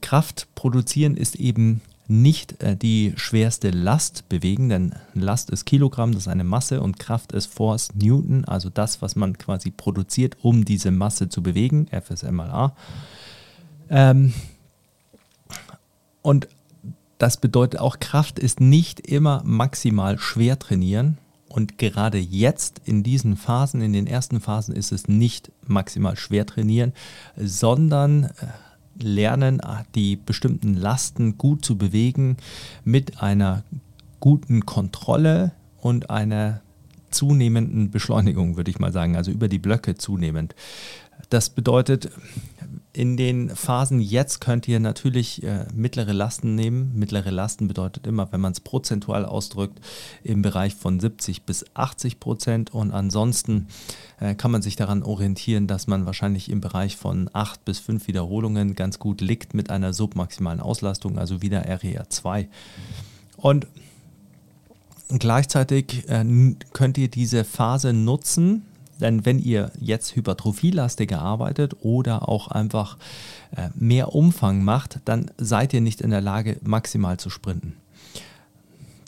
Kraft 0.00 0.48
produzieren 0.56 1.16
ist 1.16 1.36
eben 1.36 1.82
nicht 2.08 2.62
äh, 2.62 2.76
die 2.76 3.12
schwerste 3.16 3.70
Last 3.70 4.28
bewegen, 4.28 4.70
denn 4.70 4.94
Last 5.14 5.50
ist 5.50 5.66
Kilogramm, 5.66 6.12
das 6.12 6.22
ist 6.22 6.28
eine 6.28 6.44
Masse 6.44 6.80
und 6.80 6.98
Kraft 6.98 7.32
ist 7.32 7.46
Force 7.46 7.90
Newton, 7.94 8.44
also 8.46 8.70
das, 8.70 9.02
was 9.02 9.14
man 9.14 9.36
quasi 9.36 9.70
produziert, 9.70 10.36
um 10.42 10.64
diese 10.64 10.90
Masse 10.90 11.28
zu 11.28 11.42
bewegen, 11.42 11.86
F 11.90 12.10
ist 12.10 12.22
M 12.22 12.36
mal 12.36 12.50
A. 12.50 12.76
Ähm, 13.90 14.32
und 16.22 16.48
das 17.18 17.36
bedeutet 17.36 17.80
auch, 17.80 18.00
Kraft 18.00 18.38
ist 18.38 18.60
nicht 18.60 19.00
immer 19.00 19.42
maximal 19.44 20.18
schwer 20.18 20.58
trainieren. 20.58 21.18
Und 21.48 21.78
gerade 21.78 22.18
jetzt 22.18 22.82
in 22.84 23.02
diesen 23.02 23.36
Phasen, 23.36 23.80
in 23.80 23.92
den 23.92 24.06
ersten 24.06 24.40
Phasen, 24.40 24.74
ist 24.74 24.92
es 24.92 25.08
nicht 25.08 25.50
maximal 25.66 26.16
schwer 26.16 26.46
trainieren, 26.46 26.92
sondern 27.36 28.24
äh, 28.24 28.30
lernen, 29.00 29.60
die 29.94 30.16
bestimmten 30.16 30.74
Lasten 30.74 31.38
gut 31.38 31.64
zu 31.64 31.78
bewegen 31.78 32.36
mit 32.84 33.22
einer 33.22 33.64
guten 34.20 34.66
Kontrolle 34.66 35.52
und 35.80 36.10
einer 36.10 36.60
zunehmenden 37.10 37.90
Beschleunigung, 37.90 38.56
würde 38.56 38.70
ich 38.70 38.78
mal 38.78 38.92
sagen, 38.92 39.16
also 39.16 39.30
über 39.30 39.48
die 39.48 39.58
Blöcke 39.58 39.96
zunehmend. 39.96 40.54
Das 41.30 41.50
bedeutet, 41.50 42.10
in 42.98 43.16
den 43.16 43.54
Phasen 43.54 44.00
jetzt 44.00 44.40
könnt 44.40 44.66
ihr 44.66 44.80
natürlich 44.80 45.44
äh, 45.44 45.66
mittlere 45.72 46.12
Lasten 46.12 46.56
nehmen. 46.56 46.98
Mittlere 46.98 47.30
Lasten 47.30 47.68
bedeutet 47.68 48.08
immer, 48.08 48.32
wenn 48.32 48.40
man 48.40 48.50
es 48.50 48.58
prozentual 48.58 49.24
ausdrückt, 49.24 49.78
im 50.24 50.42
Bereich 50.42 50.74
von 50.74 50.98
70 50.98 51.44
bis 51.44 51.64
80 51.74 52.18
Prozent. 52.18 52.74
Und 52.74 52.90
ansonsten 52.90 53.68
äh, 54.18 54.34
kann 54.34 54.50
man 54.50 54.62
sich 54.62 54.74
daran 54.74 55.04
orientieren, 55.04 55.68
dass 55.68 55.86
man 55.86 56.06
wahrscheinlich 56.06 56.50
im 56.50 56.60
Bereich 56.60 56.96
von 56.96 57.30
8 57.32 57.64
bis 57.64 57.78
5 57.78 58.08
Wiederholungen 58.08 58.74
ganz 58.74 58.98
gut 58.98 59.20
liegt 59.20 59.54
mit 59.54 59.70
einer 59.70 59.92
submaximalen 59.92 60.58
Auslastung, 60.58 61.20
also 61.20 61.40
wieder 61.40 61.66
RER 61.66 62.10
2. 62.10 62.48
Und 63.36 63.68
gleichzeitig 65.08 66.08
äh, 66.08 66.24
könnt 66.72 66.98
ihr 66.98 67.08
diese 67.08 67.44
Phase 67.44 67.92
nutzen, 67.92 68.64
denn 69.00 69.24
wenn 69.24 69.38
ihr 69.38 69.72
jetzt 69.80 70.16
hypertrophielastiger 70.16 71.20
arbeitet 71.20 71.76
oder 71.80 72.28
auch 72.28 72.48
einfach 72.48 72.98
äh, 73.56 73.68
mehr 73.74 74.14
Umfang 74.14 74.62
macht, 74.62 75.00
dann 75.04 75.30
seid 75.38 75.72
ihr 75.72 75.80
nicht 75.80 76.00
in 76.00 76.10
der 76.10 76.20
Lage, 76.20 76.58
maximal 76.62 77.18
zu 77.18 77.30
sprinten. 77.30 77.76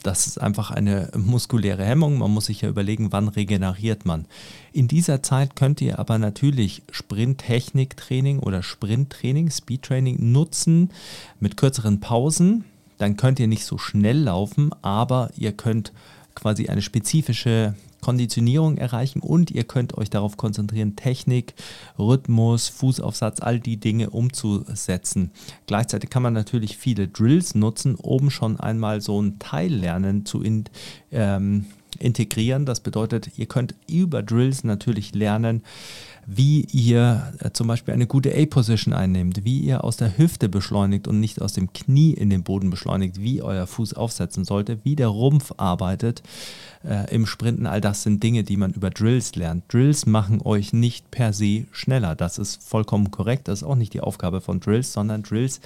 Das 0.03 0.26
ist 0.26 0.40
einfach 0.40 0.70
eine 0.70 1.11
muskuläre 1.14 1.85
Hemmung. 1.85 2.18
Man 2.18 2.31
muss 2.31 2.46
sich 2.46 2.62
ja 2.62 2.68
überlegen, 2.68 3.12
wann 3.12 3.29
regeneriert 3.29 4.07
man. 4.07 4.26
In 4.72 4.88
dieser 4.88 5.22
Zeit 5.22 5.57
könnt 5.57 5.81
ihr 5.83 5.98
aber 5.98 6.18
natürlich 6.18 6.83
Sprinttechniktraining 6.90 8.38
oder 8.38 8.62
Sprinttraining, 8.62 9.50
Speedtraining 9.50 10.33
nutzen 10.33 10.90
mit 11.38 11.57
kürzeren 11.59 12.00
Pausen. 12.00 12.64
Dann 12.96 13.16
könnt 13.16 13.40
ihr 13.40 13.48
nicht 13.48 13.64
so 13.64 13.76
schnell 13.76 14.20
laufen, 14.20 14.70
aber 14.83 15.31
ihr 15.37 15.53
könnt 15.53 15.92
quasi 16.35 16.68
eine 16.68 16.83
spezifische 16.83 17.74
Konditionierung 18.01 18.77
erreichen 18.77 19.21
und 19.21 19.51
ihr 19.51 19.65
könnt 19.65 19.97
euch 19.99 20.11
darauf 20.11 20.37
konzentrieren, 20.37 20.97
Technik, 20.97 21.55
Rhythmus, 21.99 22.69
Fußaufsatz, 22.69 23.41
all 23.41 23.61
die 23.61 23.79
Dinge 23.79 24.11
umzusetzen. 24.11 25.31
Gleichzeitig 25.67 26.11
kann 26.11 26.23
man 26.23 26.35
natürlich 26.35 26.77
viele 26.77 27.09
Drills 27.09 27.55
nutzen, 27.55 27.95
um 27.95 28.31
schon 28.31 28.59
einmal 28.59 29.01
so 29.01 29.21
ein 29.21 29.39
Teillernen 29.39 30.27
zu 30.27 30.43
in, 30.43 30.65
ähm, 31.13 31.67
integrieren. 31.99 32.67
Das 32.67 32.81
bedeutet, 32.81 33.39
ihr 33.39 33.47
könnt 33.47 33.75
über 33.89 34.23
Drills 34.23 34.65
natürlich 34.65 35.15
lernen, 35.15 35.63
wie 36.33 36.61
ihr 36.73 37.33
äh, 37.40 37.51
zum 37.51 37.66
Beispiel 37.66 37.93
eine 37.93 38.07
gute 38.07 38.33
A-Position 38.33 38.95
einnehmt, 38.95 39.45
wie 39.45 39.59
ihr 39.59 39.83
aus 39.83 39.97
der 39.97 40.16
Hüfte 40.16 40.49
beschleunigt 40.49 41.09
und 41.09 41.19
nicht 41.19 41.43
aus 41.43 41.55
dem 41.55 41.73
Knie 41.73 42.12
in 42.12 42.31
den 42.31 42.45
Boden 42.45 42.71
beschleunigt, 42.71 43.21
wie 43.21 43.43
euer 43.43 43.66
Fuß 43.66 43.95
aufsetzen 43.95 44.45
sollte, 44.45 44.79
wie 44.85 44.95
der 44.95 45.09
Rumpf 45.09 45.53
arbeitet 45.57 46.23
äh, 46.85 47.12
im 47.12 47.27
Sprinten. 47.27 47.66
All 47.66 47.81
das 47.81 48.05
sind 48.05 48.23
Dinge, 48.23 48.45
die 48.45 48.57
man 48.57 48.73
über 48.73 48.90
Drills 48.90 49.35
lernt. 49.35 49.64
Drills 49.73 50.07
machen 50.07 50.40
euch 50.43 50.73
nicht 50.73 51.11
per 51.11 51.33
se 51.33 51.66
schneller. 51.73 52.14
Das 52.14 52.38
ist 52.38 52.62
vollkommen 52.62 53.11
korrekt. 53.11 53.49
Das 53.49 53.62
ist 53.62 53.66
auch 53.66 53.75
nicht 53.75 53.93
die 53.93 54.01
Aufgabe 54.01 54.40
von 54.40 54.61
Drills, 54.61 54.93
sondern 54.93 55.25
Drills, 55.25 55.61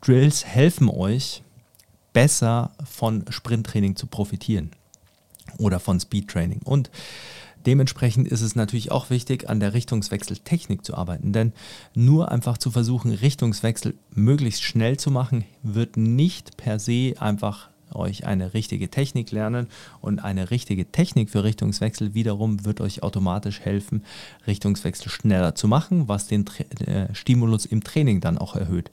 Drills 0.00 0.46
helfen 0.46 0.88
euch, 0.88 1.42
besser 2.14 2.70
von 2.84 3.24
Sprinttraining 3.28 3.96
zu 3.96 4.06
profitieren 4.06 4.70
oder 5.58 5.78
von 5.78 6.00
Speedtraining. 6.00 6.60
Und 6.64 6.90
Dementsprechend 7.66 8.28
ist 8.28 8.40
es 8.42 8.56
natürlich 8.56 8.90
auch 8.90 9.10
wichtig, 9.10 9.48
an 9.48 9.60
der 9.60 9.74
Richtungswechseltechnik 9.74 10.84
zu 10.84 10.94
arbeiten, 10.94 11.32
denn 11.32 11.52
nur 11.94 12.30
einfach 12.30 12.58
zu 12.58 12.70
versuchen, 12.70 13.12
Richtungswechsel 13.12 13.94
möglichst 14.14 14.62
schnell 14.62 14.96
zu 14.96 15.10
machen, 15.10 15.44
wird 15.62 15.96
nicht 15.96 16.56
per 16.56 16.78
se 16.78 17.14
einfach 17.18 17.70
euch 17.94 18.26
eine 18.26 18.54
richtige 18.54 18.90
Technik 18.90 19.30
lernen 19.32 19.68
und 20.00 20.20
eine 20.20 20.50
richtige 20.50 20.90
Technik 20.90 21.30
für 21.30 21.44
Richtungswechsel 21.44 22.14
wiederum 22.14 22.64
wird 22.64 22.80
euch 22.80 23.02
automatisch 23.02 23.60
helfen, 23.60 24.04
Richtungswechsel 24.46 25.10
schneller 25.10 25.54
zu 25.54 25.68
machen, 25.68 26.08
was 26.08 26.26
den 26.26 26.46
Tra 26.46 26.64
äh, 26.86 27.14
Stimulus 27.14 27.66
im 27.66 27.84
Training 27.84 28.20
dann 28.20 28.38
auch 28.38 28.56
erhöht. 28.56 28.90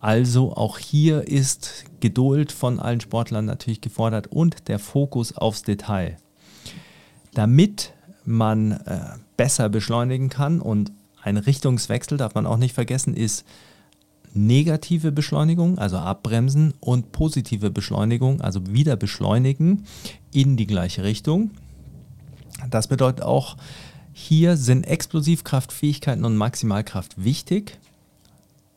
Also 0.00 0.56
auch 0.56 0.78
hier 0.78 1.28
ist 1.28 1.84
Geduld 2.00 2.52
von 2.52 2.80
allen 2.80 3.02
Sportlern 3.02 3.44
natürlich 3.44 3.82
gefordert 3.82 4.28
und 4.28 4.68
der 4.68 4.78
Fokus 4.78 5.36
aufs 5.36 5.62
Detail. 5.62 6.16
Damit 7.34 7.92
man 8.30 8.72
äh, 8.72 9.00
besser 9.36 9.68
beschleunigen 9.68 10.28
kann. 10.28 10.60
Und 10.60 10.92
ein 11.22 11.36
Richtungswechsel, 11.36 12.16
darf 12.16 12.34
man 12.34 12.46
auch 12.46 12.56
nicht 12.56 12.74
vergessen, 12.74 13.14
ist 13.14 13.44
negative 14.32 15.12
Beschleunigung, 15.12 15.78
also 15.78 15.98
abbremsen, 15.98 16.74
und 16.80 17.12
positive 17.12 17.70
Beschleunigung, 17.70 18.40
also 18.40 18.60
wieder 18.68 18.96
beschleunigen 18.96 19.84
in 20.32 20.56
die 20.56 20.66
gleiche 20.66 21.02
Richtung. 21.02 21.50
Das 22.70 22.88
bedeutet 22.88 23.24
auch, 23.24 23.56
hier 24.12 24.56
sind 24.56 24.84
Explosivkraftfähigkeiten 24.84 26.24
und 26.24 26.36
Maximalkraft 26.36 27.24
wichtig. 27.24 27.78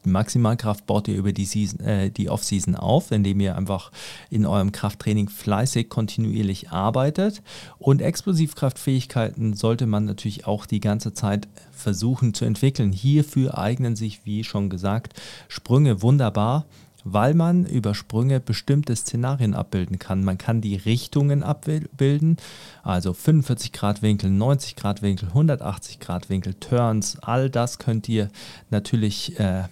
Maximalkraft 0.05 0.85
baut 0.85 1.07
ihr 1.07 1.15
über 1.15 1.33
die, 1.33 1.45
Season, 1.45 1.79
äh, 1.79 2.11
die 2.11 2.29
Off-Season 2.29 2.75
auf, 2.75 3.11
indem 3.11 3.39
ihr 3.39 3.55
einfach 3.55 3.91
in 4.29 4.45
eurem 4.45 4.71
Krafttraining 4.71 5.29
fleißig 5.29 5.89
kontinuierlich 5.89 6.71
arbeitet. 6.71 7.41
Und 7.79 8.01
Explosivkraftfähigkeiten 8.01 9.53
sollte 9.53 9.85
man 9.85 10.05
natürlich 10.05 10.47
auch 10.47 10.65
die 10.65 10.79
ganze 10.79 11.13
Zeit 11.13 11.47
versuchen 11.71 12.33
zu 12.33 12.45
entwickeln. 12.45 12.91
Hierfür 12.91 13.57
eignen 13.57 13.95
sich, 13.95 14.25
wie 14.25 14.43
schon 14.43 14.69
gesagt, 14.69 15.19
Sprünge 15.47 16.01
wunderbar 16.01 16.65
weil 17.03 17.33
man 17.33 17.65
über 17.65 17.93
Sprünge 17.93 18.39
bestimmte 18.39 18.95
Szenarien 18.95 19.53
abbilden 19.53 19.99
kann. 19.99 20.23
Man 20.23 20.37
kann 20.37 20.61
die 20.61 20.75
Richtungen 20.75 21.43
abbilden, 21.43 22.37
also 22.81 23.13
45 23.13 23.71
Grad 23.71 24.01
Winkel, 24.01 24.29
90 24.29 24.75
Grad 24.75 25.01
Winkel, 25.01 25.29
180 25.29 25.99
Grad 25.99 26.29
Winkel, 26.29 26.53
Turns, 26.55 27.17
all 27.21 27.49
das 27.49 27.77
könnt 27.77 28.07
ihr 28.09 28.29
natürlich 28.69 29.39
äh, 29.39 29.63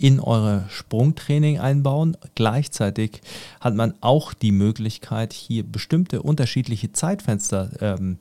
in 0.00 0.18
eure 0.18 0.64
Sprungtraining 0.70 1.58
einbauen. 1.58 2.16
Gleichzeitig 2.34 3.20
hat 3.60 3.74
man 3.74 3.94
auch 4.00 4.32
die 4.32 4.52
Möglichkeit, 4.52 5.32
hier 5.34 5.62
bestimmte 5.62 6.22
unterschiedliche 6.22 6.92
Zeitfenster 6.92 7.70
ähm, 7.80 8.18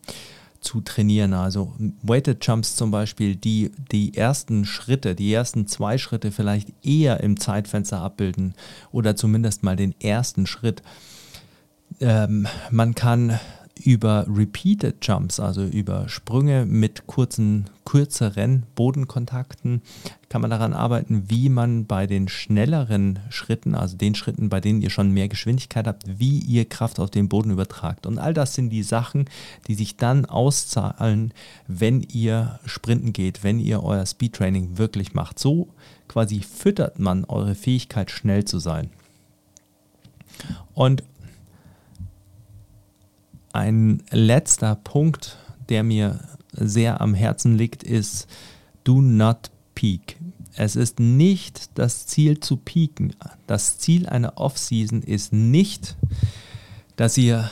zu 0.59 0.81
trainieren. 0.81 1.33
Also 1.33 1.73
Weighted 2.01 2.45
Jumps 2.45 2.75
zum 2.75 2.91
Beispiel, 2.91 3.37
die 3.37 3.71
die 3.91 4.15
ersten 4.17 4.65
Schritte, 4.65 5.15
die 5.15 5.31
ersten 5.31 5.67
zwei 5.67 5.97
Schritte 5.97 6.31
vielleicht 6.31 6.73
eher 6.83 7.21
im 7.21 7.39
Zeitfenster 7.39 7.99
abbilden 7.99 8.55
oder 8.91 9.15
zumindest 9.15 9.63
mal 9.63 9.77
den 9.77 9.95
ersten 10.01 10.47
Schritt. 10.47 10.83
Ähm, 12.01 12.45
man 12.71 12.93
kann 12.93 13.39
über 13.79 14.25
Repeated 14.27 14.97
Jumps, 15.01 15.39
also 15.39 15.63
über 15.63 16.09
Sprünge 16.09 16.65
mit 16.65 17.07
kurzen, 17.07 17.69
kürzeren 17.85 18.63
Bodenkontakten, 18.75 19.81
kann 20.29 20.41
man 20.41 20.51
daran 20.51 20.73
arbeiten, 20.73 21.23
wie 21.27 21.49
man 21.49 21.85
bei 21.85 22.05
den 22.05 22.27
schnelleren 22.27 23.19
Schritten, 23.29 23.73
also 23.73 23.97
den 23.97 24.15
Schritten, 24.15 24.49
bei 24.49 24.59
denen 24.59 24.81
ihr 24.81 24.89
schon 24.89 25.11
mehr 25.11 25.27
Geschwindigkeit 25.27 25.87
habt, 25.87 26.19
wie 26.19 26.39
ihr 26.39 26.65
Kraft 26.65 26.99
auf 26.99 27.09
den 27.09 27.29
Boden 27.29 27.51
übertragt. 27.51 28.05
Und 28.05 28.19
all 28.19 28.33
das 28.33 28.53
sind 28.53 28.69
die 28.69 28.83
Sachen, 28.83 29.25
die 29.67 29.75
sich 29.75 29.97
dann 29.97 30.25
auszahlen, 30.25 31.33
wenn 31.67 32.01
ihr 32.01 32.59
sprinten 32.65 33.13
geht, 33.13 33.43
wenn 33.43 33.59
ihr 33.59 33.83
euer 33.83 34.05
Speedtraining 34.05 34.77
wirklich 34.77 35.13
macht. 35.13 35.39
So 35.39 35.69
quasi 36.07 36.41
füttert 36.41 36.99
man 36.99 37.25
eure 37.25 37.55
Fähigkeit, 37.55 38.11
schnell 38.11 38.45
zu 38.45 38.59
sein. 38.59 38.89
Und 40.73 41.03
ein 43.53 44.03
letzter 44.11 44.75
Punkt, 44.75 45.37
der 45.69 45.83
mir 45.83 46.19
sehr 46.51 47.01
am 47.01 47.13
Herzen 47.13 47.57
liegt, 47.57 47.83
ist 47.83 48.27
Do 48.83 49.01
not 49.01 49.51
peak. 49.75 50.17
Es 50.55 50.75
ist 50.75 50.99
nicht 50.99 51.77
das 51.77 52.05
Ziel 52.07 52.39
zu 52.39 52.57
peaken. 52.57 53.15
Das 53.47 53.77
Ziel 53.77 54.07
einer 54.07 54.37
Off-Season 54.37 55.03
ist 55.03 55.31
nicht, 55.31 55.95
dass 56.95 57.17
ihr 57.17 57.49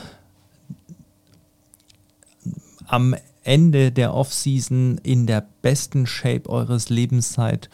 am 2.86 3.16
Ende 3.44 3.92
der 3.92 4.14
Off-Season 4.14 4.98
in 5.04 5.26
der 5.26 5.48
besten 5.62 6.06
Shape 6.06 6.50
eures 6.50 6.90
Lebens 6.90 7.34
seid, 7.34 7.70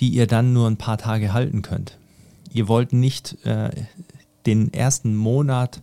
die 0.00 0.08
ihr 0.08 0.26
dann 0.26 0.54
nur 0.54 0.66
ein 0.66 0.78
paar 0.78 0.96
Tage 0.96 1.32
halten 1.32 1.60
könnt. 1.60 1.98
Ihr 2.52 2.68
wollt 2.68 2.92
nicht 2.92 3.44
äh, 3.44 3.70
den 4.46 4.72
ersten 4.72 5.14
Monat 5.14 5.82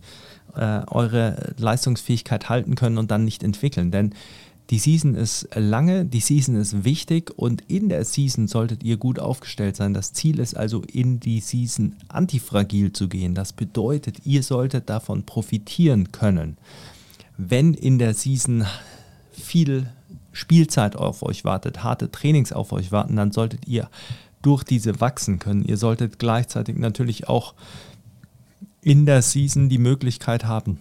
äh, 0.58 0.82
eure 0.90 1.54
Leistungsfähigkeit 1.56 2.48
halten 2.48 2.74
können 2.74 2.98
und 2.98 3.10
dann 3.10 3.24
nicht 3.24 3.42
entwickeln. 3.42 3.90
Denn 3.90 4.14
die 4.70 4.78
Season 4.78 5.14
ist 5.14 5.48
lange, 5.54 6.04
die 6.04 6.20
Season 6.20 6.54
ist 6.54 6.84
wichtig 6.84 7.30
und 7.36 7.62
in 7.68 7.88
der 7.88 8.04
Season 8.04 8.48
solltet 8.48 8.82
ihr 8.82 8.98
gut 8.98 9.18
aufgestellt 9.18 9.76
sein. 9.76 9.94
Das 9.94 10.12
Ziel 10.12 10.38
ist 10.38 10.56
also, 10.56 10.82
in 10.92 11.20
die 11.20 11.40
Season 11.40 11.96
antifragil 12.08 12.92
zu 12.92 13.08
gehen. 13.08 13.34
Das 13.34 13.54
bedeutet, 13.54 14.26
ihr 14.26 14.42
solltet 14.42 14.90
davon 14.90 15.24
profitieren 15.24 16.12
können. 16.12 16.58
Wenn 17.38 17.72
in 17.72 17.98
der 17.98 18.12
Season 18.12 18.66
viel 19.32 19.88
Spielzeit 20.32 20.96
auf 20.96 21.22
euch 21.22 21.44
wartet, 21.44 21.82
harte 21.82 22.10
Trainings 22.10 22.52
auf 22.52 22.72
euch 22.72 22.92
warten, 22.92 23.16
dann 23.16 23.32
solltet 23.32 23.66
ihr 23.66 23.88
durch 24.42 24.64
diese 24.64 25.00
wachsen 25.00 25.38
können. 25.38 25.64
Ihr 25.64 25.78
solltet 25.78 26.18
gleichzeitig 26.18 26.76
natürlich 26.76 27.26
auch 27.28 27.54
in 28.82 29.06
der 29.06 29.22
Season 29.22 29.68
die 29.68 29.78
Möglichkeit 29.78 30.44
haben, 30.44 30.78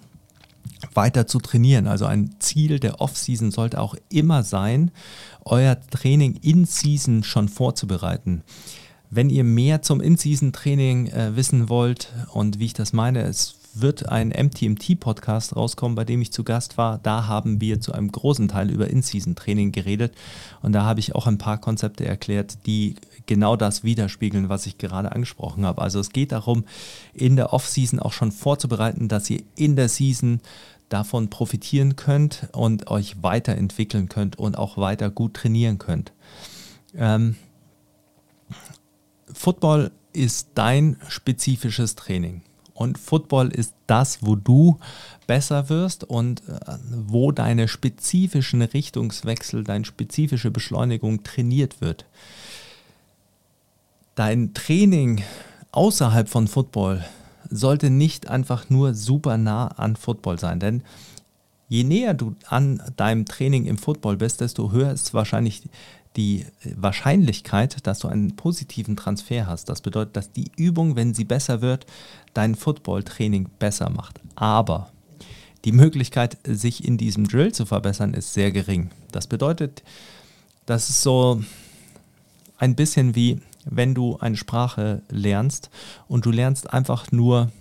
weiter 0.93 1.27
zu 1.27 1.39
trainieren. 1.39 1.87
Also 1.87 2.05
ein 2.05 2.35
Ziel 2.39 2.79
der 2.79 3.01
Off-Season 3.01 3.51
sollte 3.51 3.79
auch 3.79 3.95
immer 4.09 4.43
sein, 4.43 4.91
euer 5.45 5.79
Training 5.89 6.35
in 6.41 6.65
Season 6.65 7.23
schon 7.23 7.49
vorzubereiten. 7.49 8.43
Wenn 9.09 9.29
ihr 9.29 9.43
mehr 9.43 9.81
zum 9.81 10.01
In-Season-Training 10.01 11.07
äh, 11.07 11.35
wissen 11.35 11.69
wollt 11.69 12.11
und 12.33 12.59
wie 12.59 12.65
ich 12.65 12.73
das 12.73 12.91
meine, 12.91 13.21
es 13.21 13.55
wird 13.81 14.09
ein 14.09 14.29
MTMT-Podcast 14.29 15.55
rauskommen, 15.55 15.95
bei 15.95 16.05
dem 16.05 16.21
ich 16.21 16.31
zu 16.31 16.43
Gast 16.43 16.77
war. 16.77 16.99
Da 16.99 17.27
haben 17.27 17.61
wir 17.61 17.79
zu 17.81 17.93
einem 17.93 18.11
großen 18.11 18.47
Teil 18.47 18.69
über 18.69 18.89
In-Season-Training 18.89 19.71
geredet 19.71 20.13
und 20.61 20.73
da 20.73 20.83
habe 20.83 20.99
ich 20.99 21.15
auch 21.15 21.27
ein 21.27 21.37
paar 21.37 21.59
Konzepte 21.59 22.05
erklärt, 22.05 22.65
die 22.65 22.95
genau 23.25 23.55
das 23.55 23.83
widerspiegeln, 23.83 24.49
was 24.49 24.65
ich 24.65 24.77
gerade 24.77 25.11
angesprochen 25.11 25.65
habe. 25.65 25.81
Also 25.81 25.99
es 25.99 26.09
geht 26.09 26.31
darum, 26.31 26.65
in 27.13 27.35
der 27.35 27.53
Off-Season 27.53 27.99
auch 27.99 28.13
schon 28.13 28.31
vorzubereiten, 28.31 29.07
dass 29.07 29.29
ihr 29.29 29.41
in 29.55 29.75
der 29.75 29.89
Season 29.89 30.41
davon 30.89 31.29
profitieren 31.29 31.95
könnt 31.95 32.47
und 32.53 32.87
euch 32.87 33.21
weiterentwickeln 33.21 34.09
könnt 34.09 34.39
und 34.39 34.57
auch 34.57 34.77
weiter 34.77 35.09
gut 35.09 35.33
trainieren 35.33 35.77
könnt. 35.77 36.13
Ähm, 36.95 37.35
Football 39.33 39.91
ist 40.13 40.49
dein 40.55 40.97
spezifisches 41.09 41.95
Training. 41.95 42.41
Und 42.77 42.99
Football 42.99 43.47
ist 43.47 43.73
das, 43.87 44.19
wo 44.21 44.35
du 44.35 44.77
besser 45.25 45.67
wirst 45.67 46.03
und 46.03 46.47
äh, 46.47 46.77
wo 46.91 47.31
deine 47.31 47.67
spezifischen 47.67 48.61
Richtungswechsel, 48.61 49.63
deine 49.63 49.83
spezifische 49.83 50.51
Beschleunigung 50.51 51.23
trainiert 51.23 51.81
wird. 51.81 52.05
Dein 54.13 54.53
Training 54.53 55.23
außerhalb 55.71 56.29
von 56.29 56.47
Football 56.47 57.03
sollte 57.49 57.89
nicht 57.89 58.29
einfach 58.29 58.69
nur 58.69 58.93
super 58.93 59.39
nah 59.39 59.69
an 59.69 59.95
Football 59.95 60.37
sein, 60.37 60.59
denn 60.59 60.83
je 61.69 61.83
näher 61.83 62.13
du 62.13 62.35
an 62.47 62.83
deinem 62.95 63.25
Training 63.25 63.65
im 63.65 63.79
Football 63.79 64.17
bist, 64.17 64.39
desto 64.41 64.71
höher 64.71 64.91
ist 64.91 65.15
wahrscheinlich 65.15 65.63
die 66.17 66.45
Wahrscheinlichkeit, 66.75 67.85
dass 67.85 67.99
du 67.99 68.07
einen 68.07 68.35
positiven 68.35 68.95
Transfer 68.95 69.47
hast. 69.47 69.69
Das 69.69 69.81
bedeutet, 69.81 70.17
dass 70.17 70.31
die 70.31 70.51
Übung, 70.57 70.95
wenn 70.95 71.13
sie 71.13 71.23
besser 71.23 71.61
wird, 71.61 71.85
dein 72.33 72.55
Football-Training 72.55 73.49
besser 73.59 73.89
macht. 73.89 74.19
Aber 74.35 74.91
die 75.63 75.71
Möglichkeit, 75.71 76.37
sich 76.45 76.83
in 76.83 76.97
diesem 76.97 77.27
Drill 77.27 77.53
zu 77.53 77.65
verbessern, 77.65 78.13
ist 78.13 78.33
sehr 78.33 78.51
gering. 78.51 78.89
Das 79.11 79.27
bedeutet, 79.27 79.83
das 80.65 80.89
ist 80.89 81.03
so 81.03 81.41
ein 82.57 82.75
bisschen 82.75 83.15
wie 83.15 83.39
wenn 83.69 83.93
du 83.93 84.17
eine 84.17 84.37
Sprache 84.37 85.01
lernst 85.09 85.69
und 86.07 86.25
du 86.25 86.31
lernst 86.31 86.73
einfach 86.73 87.11
nur 87.11 87.51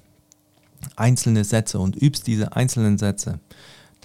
einzelne 0.95 1.45
Sätze 1.45 1.79
und 1.79 1.97
übst 1.97 2.27
diese 2.27 2.55
einzelnen 2.55 2.99
Sätze, 2.99 3.41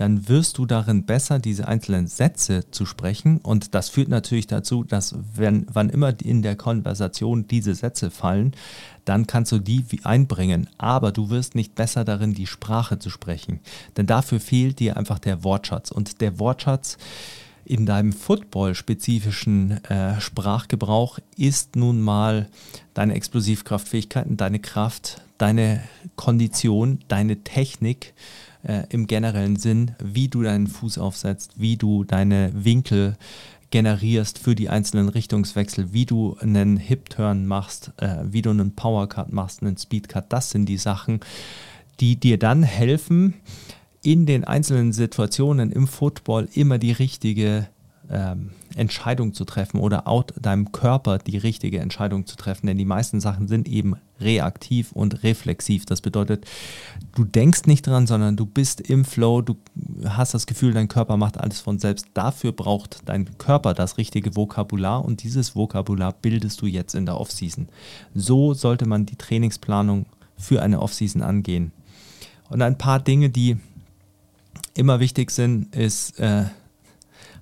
dann 0.02 0.28
wirst 0.28 0.58
du 0.58 0.66
darin 0.66 1.06
besser, 1.06 1.38
diese 1.38 1.68
einzelnen 1.68 2.08
Sätze 2.08 2.72
zu 2.72 2.88
sprechen. 2.88 3.38
Und 3.38 3.76
das 3.76 3.90
führt 3.90 4.08
natürlich 4.08 4.48
dazu, 4.48 4.84
dass 4.84 5.14
wenn, 5.36 5.68
wann 5.72 5.92
immer 5.92 6.20
in 6.24 6.42
der 6.42 6.56
Konversation 6.56 7.46
diese 7.46 7.76
Sätze 7.76 8.10
fallen, 8.10 8.54
dann 9.06 9.28
kannst 9.28 9.52
du 9.52 9.60
die 9.60 9.86
einbringen. 10.02 10.68
Aber 10.80 11.12
du 11.12 11.30
wirst 11.30 11.54
nicht 11.54 11.76
besser 11.76 12.04
darin, 12.04 12.34
die 12.34 12.48
Sprache 12.48 12.98
zu 12.98 13.12
sprechen. 13.12 13.60
Denn 13.96 14.08
dafür 14.08 14.40
fehlt 14.40 14.80
dir 14.80 14.98
einfach 14.98 15.20
der 15.20 15.44
Wortschatz. 15.44 15.92
Und 15.92 16.20
der 16.20 16.40
Wortschatz 16.40 16.98
in 17.64 17.86
deinem 17.86 18.12
Football-spezifischen 18.12 19.86
äh, 19.86 20.20
Sprachgebrauch 20.20 21.20
ist 21.38 21.76
nun 21.76 22.02
mal 22.02 22.50
deine 22.96 23.14
Explosivkraftfähigkeiten, 23.14 24.36
deine 24.36 24.58
Kraft, 24.58 25.22
deine 25.38 25.84
Kondition, 26.16 27.02
deine 27.08 27.44
Technik 27.44 28.16
äh, 28.64 28.84
im 28.90 29.08
generellen 29.08 29.56
Sinn, 29.56 29.92
wie 30.04 30.28
du 30.28 30.44
deinen 30.44 30.68
Fuß 30.68 30.98
aufsetzt, 30.98 31.54
wie 31.58 31.78
du 31.78 32.04
deine 32.04 32.52
Winkel 32.54 33.18
generierst 33.72 34.38
für 34.38 34.54
die 34.54 34.70
einzelnen 34.70 35.10
Richtungswechsel, 35.10 35.94
wie 35.94 36.06
du 36.06 36.36
einen 36.40 36.78
Hip-Turn 36.78 37.48
machst, 37.48 37.92
äh, 37.98 38.18
wie 38.24 38.42
du 38.42 38.50
einen 38.50 38.76
Power-Cut 38.76 39.32
machst, 39.32 39.62
einen 39.62 39.78
Speed-Cut. 39.78 40.26
Das 40.30 40.50
sind 40.52 40.66
die 40.68 40.78
Sachen, 40.78 41.22
die 42.00 42.18
dir 42.18 42.38
dann 42.38 42.64
helfen, 42.64 43.36
in 44.04 44.26
den 44.26 44.44
einzelnen 44.44 44.94
Situationen 44.94 45.72
im 45.72 45.88
Football 45.88 46.50
immer 46.54 46.78
die 46.80 46.92
richtige 46.92 47.68
ähm, 48.12 48.52
Entscheidung 48.76 49.34
zu 49.34 49.46
treffen 49.46 49.80
oder 49.80 50.08
out 50.08 50.34
deinem 50.40 50.72
Körper 50.72 51.18
die 51.18 51.38
richtige 51.38 51.80
Entscheidung 51.80 52.26
zu 52.26 52.36
treffen. 52.36 52.68
Denn 52.68 52.78
die 52.78 52.86
meisten 52.86 53.20
Sachen 53.20 53.48
sind 53.48 53.68
eben 53.68 53.96
reaktiv 54.20 54.92
und 54.92 55.24
reflexiv. 55.24 55.86
Das 55.86 56.02
bedeutet, 56.02 56.46
du 57.16 57.24
denkst 57.24 57.66
nicht 57.66 57.88
dran, 57.88 58.08
sondern 58.08 58.36
du 58.36 58.46
bist 58.46 58.82
im 58.82 59.06
Flow, 59.06 59.42
du 59.42 59.56
hast 60.06 60.34
das 60.34 60.46
Gefühl, 60.46 60.74
dein 60.74 60.88
Körper 60.88 61.18
macht 61.18 61.40
alles 61.40 61.60
von 61.60 61.80
selbst. 61.80 62.08
Dafür 62.14 62.52
braucht 62.52 63.00
dein 63.06 63.38
Körper 63.38 63.74
das 63.74 63.98
richtige 63.98 64.36
Vokabular 64.36 65.04
und 65.04 65.24
dieses 65.24 65.56
Vokabular 65.56 66.14
bildest 66.14 66.62
du 66.62 66.68
jetzt 66.68 66.96
in 66.96 67.06
der 67.06 67.20
Offseason. 67.20 67.68
So 68.14 68.54
sollte 68.54 68.86
man 68.86 69.06
die 69.06 69.16
Trainingsplanung 69.16 70.06
für 70.38 70.62
eine 70.62 70.82
Offseason 70.82 71.22
angehen. 71.22 71.72
Und 72.50 72.62
ein 72.62 72.78
paar 72.78 73.00
Dinge, 73.00 73.30
die 73.30 73.58
immer 74.74 75.00
wichtig 75.00 75.32
sind, 75.32 75.74
ist 75.76 76.20
äh, 76.20 76.46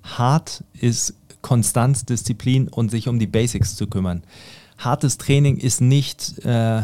hart 0.02 0.64
ist 0.72 1.14
Konstanz, 1.42 2.04
Disziplin 2.04 2.68
und 2.68 2.90
sich 2.90 3.08
um 3.08 3.18
die 3.18 3.26
Basics 3.26 3.76
zu 3.76 3.86
kümmern. 3.86 4.22
Hartes 4.78 5.18
Training 5.18 5.56
ist 5.56 5.80
nicht, 5.80 6.44
äh, 6.44 6.82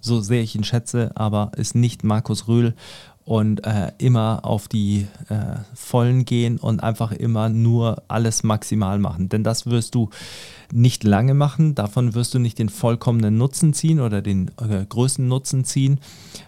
so 0.00 0.20
sehr 0.20 0.42
ich 0.42 0.54
ihn 0.54 0.64
schätze, 0.64 1.10
aber 1.14 1.52
ist 1.56 1.74
nicht 1.74 2.04
Markus 2.04 2.48
Rühl 2.48 2.74
und 3.26 3.66
äh, 3.66 3.90
immer 3.98 4.44
auf 4.44 4.68
die 4.68 5.08
äh, 5.28 5.56
Vollen 5.74 6.24
gehen 6.24 6.58
und 6.58 6.82
einfach 6.84 7.10
immer 7.10 7.48
nur 7.48 8.04
alles 8.06 8.44
maximal 8.44 9.00
machen. 9.00 9.28
Denn 9.28 9.42
das 9.42 9.66
wirst 9.66 9.96
du 9.96 10.10
nicht 10.72 11.02
lange 11.02 11.34
machen, 11.34 11.74
davon 11.74 12.14
wirst 12.14 12.34
du 12.34 12.38
nicht 12.38 12.60
den 12.60 12.68
vollkommenen 12.68 13.36
Nutzen 13.36 13.74
ziehen 13.74 13.98
oder 13.98 14.22
den 14.22 14.52
äh, 14.60 14.84
größten 14.88 15.26
Nutzen 15.26 15.64
ziehen. 15.64 15.98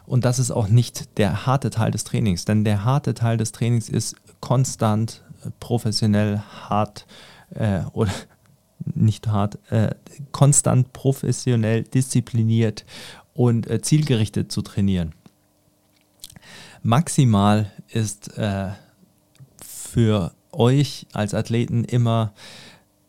Und 0.07 0.25
das 0.25 0.39
ist 0.39 0.53
auch 0.53 0.69
nicht 0.69 1.19
der 1.19 1.47
harte 1.47 1.71
Teil 1.71 1.91
des 1.91 2.05
Trainings, 2.05 2.45
denn 2.45 2.63
der 2.63 2.85
harte 2.85 3.13
Teil 3.15 3.37
des 3.37 3.51
Trainings 3.51 3.89
ist 3.89 4.15
konstant, 4.41 5.23
professionell, 5.61 6.41
hart 6.69 7.07
äh, 7.55 7.81
oder 7.93 8.13
nicht 8.95 9.29
hart, 9.29 9.59
äh, 9.71 9.95
konstant 10.33 10.93
professionell, 10.93 11.83
diszipliniert 11.83 12.85
und 13.35 13.69
äh, 13.69 13.81
zielgerichtet 13.81 14.51
zu 14.51 14.63
trainieren. 14.63 15.15
Maximal 16.83 17.71
ist 17.89 18.37
äh, 18.39 18.71
für 19.65 20.33
euch 20.53 21.07
als 21.13 21.35
Athleten 21.35 21.85
immer 21.85 22.33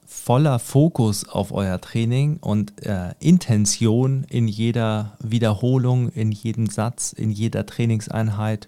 voller 0.06 0.60
Fokus 0.60 1.28
auf 1.28 1.52
euer 1.52 1.80
Training 1.82 2.38
und 2.38 2.86
äh, 2.86 3.14
Intention 3.20 4.26
in 4.30 4.48
jeder 4.48 5.18
Wiederholung, 5.24 6.10
in 6.10 6.32
jedem 6.32 6.68
Satz, 6.68 7.14
in 7.14 7.32
jeder 7.32 7.66
Trainingseinheit 7.66 8.68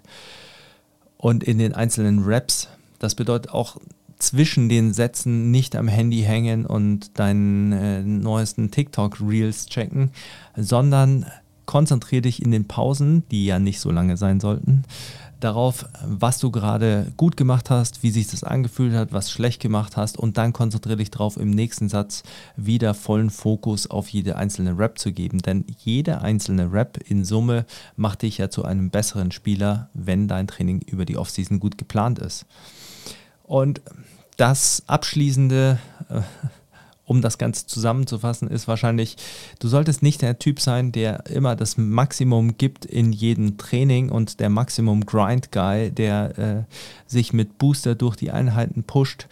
und 1.18 1.44
in 1.44 1.58
den 1.58 1.74
einzelnen 1.74 2.24
Reps. 2.24 2.68
Das 3.02 3.16
bedeutet 3.16 3.52
auch 3.52 3.78
zwischen 4.20 4.68
den 4.68 4.92
Sätzen 4.92 5.50
nicht 5.50 5.74
am 5.74 5.88
Handy 5.88 6.22
hängen 6.22 6.64
und 6.64 7.18
deinen 7.18 7.72
äh, 7.72 8.02
neuesten 8.04 8.70
TikTok-Reels 8.70 9.66
checken, 9.66 10.12
sondern 10.56 11.26
konzentriere 11.66 12.22
dich 12.22 12.40
in 12.40 12.52
den 12.52 12.68
Pausen, 12.68 13.24
die 13.32 13.44
ja 13.44 13.58
nicht 13.58 13.80
so 13.80 13.90
lange 13.90 14.16
sein 14.16 14.38
sollten, 14.38 14.84
darauf, 15.40 15.86
was 16.06 16.38
du 16.38 16.52
gerade 16.52 17.12
gut 17.16 17.36
gemacht 17.36 17.70
hast, 17.70 18.04
wie 18.04 18.10
sich 18.10 18.28
das 18.28 18.44
angefühlt 18.44 18.94
hat, 18.94 19.12
was 19.12 19.32
schlecht 19.32 19.60
gemacht 19.60 19.96
hast 19.96 20.16
und 20.16 20.38
dann 20.38 20.52
konzentriere 20.52 20.98
dich 20.98 21.10
darauf, 21.10 21.36
im 21.36 21.50
nächsten 21.50 21.88
Satz 21.88 22.22
wieder 22.56 22.94
vollen 22.94 23.30
Fokus 23.30 23.90
auf 23.90 24.08
jede 24.10 24.36
einzelne 24.36 24.78
Rap 24.78 25.00
zu 25.00 25.12
geben. 25.12 25.42
Denn 25.42 25.64
jede 25.78 26.20
einzelne 26.20 26.72
Rap 26.72 26.98
in 27.04 27.24
Summe 27.24 27.66
macht 27.96 28.22
dich 28.22 28.38
ja 28.38 28.50
zu 28.50 28.64
einem 28.64 28.90
besseren 28.90 29.32
Spieler, 29.32 29.90
wenn 29.94 30.28
dein 30.28 30.46
Training 30.46 30.80
über 30.82 31.04
die 31.04 31.16
Offseason 31.16 31.58
gut 31.58 31.76
geplant 31.76 32.20
ist. 32.20 32.46
Und 33.52 33.82
das 34.38 34.82
abschließende, 34.86 35.78
äh, 36.08 36.22
um 37.04 37.20
das 37.20 37.36
Ganze 37.36 37.66
zusammenzufassen, 37.66 38.48
ist 38.48 38.66
wahrscheinlich, 38.66 39.18
du 39.58 39.68
solltest 39.68 40.02
nicht 40.02 40.22
der 40.22 40.38
Typ 40.38 40.58
sein, 40.58 40.90
der 40.90 41.26
immer 41.26 41.54
das 41.54 41.76
Maximum 41.76 42.56
gibt 42.56 42.86
in 42.86 43.12
jedem 43.12 43.58
Training 43.58 44.08
und 44.08 44.40
der 44.40 44.48
Maximum 44.48 45.04
Grind 45.04 45.52
Guy, 45.52 45.90
der 45.90 46.38
äh, 46.38 46.62
sich 47.06 47.34
mit 47.34 47.58
Booster 47.58 47.94
durch 47.94 48.16
die 48.16 48.30
Einheiten 48.30 48.84
pusht, 48.84 49.26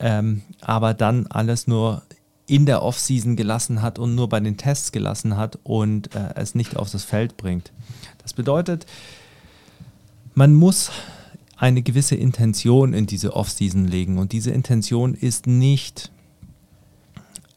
ähm, 0.00 0.40
aber 0.62 0.94
dann 0.94 1.26
alles 1.26 1.66
nur 1.66 2.00
in 2.46 2.64
der 2.64 2.82
Offseason 2.82 3.36
gelassen 3.36 3.82
hat 3.82 3.98
und 3.98 4.14
nur 4.14 4.30
bei 4.30 4.40
den 4.40 4.56
Tests 4.56 4.90
gelassen 4.90 5.36
hat 5.36 5.58
und 5.64 6.14
äh, 6.14 6.32
es 6.36 6.54
nicht 6.54 6.78
auf 6.78 6.90
das 6.90 7.04
Feld 7.04 7.36
bringt. 7.36 7.72
Das 8.22 8.32
bedeutet, 8.32 8.86
man 10.32 10.54
muss 10.54 10.90
eine 11.56 11.82
gewisse 11.82 12.14
Intention 12.14 12.92
in 12.92 13.06
diese 13.06 13.34
Offseason 13.34 13.86
legen 13.86 14.18
und 14.18 14.32
diese 14.32 14.50
Intention 14.50 15.14
ist 15.14 15.46
nicht 15.46 16.10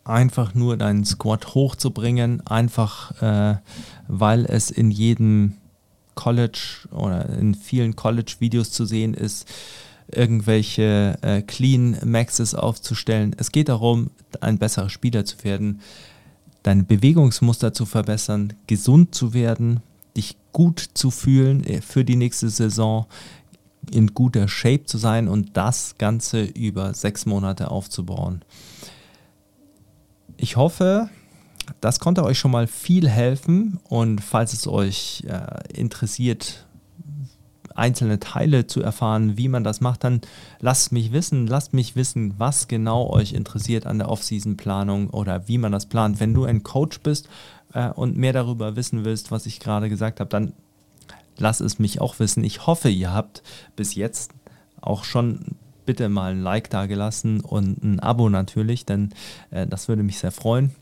einfach 0.06 0.56
nur 0.56 0.78
deinen 0.78 1.06
Squad 1.06 1.54
hochzubringen, 1.54 2.46
einfach 2.48 3.22
äh, 3.22 3.58
weil 4.08 4.46
es 4.46 4.72
in 4.72 4.90
jedem 4.92 5.54
College 6.16 6.88
oder 6.92 7.30
in 7.30 7.56
vielen 7.56 7.96
College-Videos 7.96 8.72
zu 8.72 8.86
sehen 8.86 9.14
ist, 9.14 9.48
irgendwelche 10.12 11.18
äh, 11.22 11.42
Clean 11.44 11.98
Maxes 12.04 12.56
aufzustellen. 12.56 13.36
Es 13.38 13.52
geht 13.52 13.70
darum, 13.70 14.10
ein 14.42 14.58
besserer 14.58 14.90
Spieler 14.90 15.24
zu 15.26 15.44
werden, 15.44 15.82
deine 16.64 16.84
Bewegungsmuster 16.84 17.74
zu 17.74 17.86
verbessern, 17.86 18.54
gesund 18.68 19.14
zu 19.14 19.34
werden, 19.34 19.82
dich 20.18 20.36
gut 20.52 20.84
zu 20.94 21.12
fühlen 21.12 21.64
äh, 21.64 21.82
für 21.82 22.04
die 22.04 22.16
nächste 22.16 22.50
Saison, 22.50 23.06
in 23.90 24.14
guter 24.14 24.48
Shape 24.48 24.86
zu 24.86 24.98
sein 24.98 25.28
und 25.28 25.58
das 25.58 25.98
Ganze 25.98 26.44
über 26.44 26.94
sechs 26.94 27.26
Monate 27.26 27.72
aufzubauen. 27.72 28.44
Ich 30.38 30.56
hoffe, 30.56 31.10
das 31.82 32.00
konnte 32.00 32.24
euch 32.24 32.40
schon 32.40 32.52
mal 32.52 32.68
viel 32.68 33.10
helfen 33.10 33.80
und 33.84 34.22
falls 34.22 34.54
es 34.54 34.68
euch 34.68 35.24
äh, 35.28 35.74
interessiert, 35.78 36.66
einzelne 37.76 38.20
Teile 38.20 38.68
zu 38.68 38.82
erfahren, 38.82 39.38
wie 39.38 39.48
man 39.48 39.64
das 39.64 39.82
macht, 39.82 40.04
dann 40.04 40.22
lasst 40.60 40.92
mich 40.92 41.12
wissen, 41.12 41.48
lasst 41.48 41.74
mich 41.74 41.96
wissen, 41.96 42.36
was 42.38 42.68
genau 42.68 43.10
euch 43.10 43.34
interessiert 43.34 43.88
an 43.88 43.98
der 43.98 44.10
Off-Season-Planung 44.10 45.10
oder 45.10 45.48
wie 45.48 45.58
man 45.58 45.72
das 45.72 45.86
plant. 45.86 46.20
Wenn 46.20 46.34
du 46.34 46.44
ein 46.44 46.64
Coach 46.64 47.00
bist 47.00 47.30
äh, 47.74 47.90
und 47.90 48.18
mehr 48.18 48.34
darüber 48.34 48.76
wissen 48.76 49.06
willst, 49.06 49.32
was 49.32 49.46
ich 49.46 49.60
gerade 49.60 49.90
gesagt 49.90 50.20
habe, 50.20 50.30
dann 50.30 50.54
lass 51.40 51.60
es 51.60 51.80
mich 51.80 52.02
auch 52.02 52.20
wissen. 52.20 52.44
Ich 52.44 52.68
hoffe, 52.68 52.90
ihr 52.90 53.14
habt 53.14 53.44
bis 53.76 53.96
jetzt 53.96 54.32
auch 54.82 55.04
schon 55.04 55.56
bitte 55.86 56.08
mal 56.10 56.34
ein 56.34 56.44
Like 56.44 56.70
da 56.70 56.86
gelassen 56.86 57.42
und 57.42 57.84
ein 57.84 58.00
Abo 58.00 58.30
natürlich, 58.30 58.86
denn 58.86 59.10
äh, 59.50 59.66
das 59.66 59.88
würde 59.88 60.04
mich 60.04 60.20
sehr 60.20 60.32
freuen. 60.32 60.76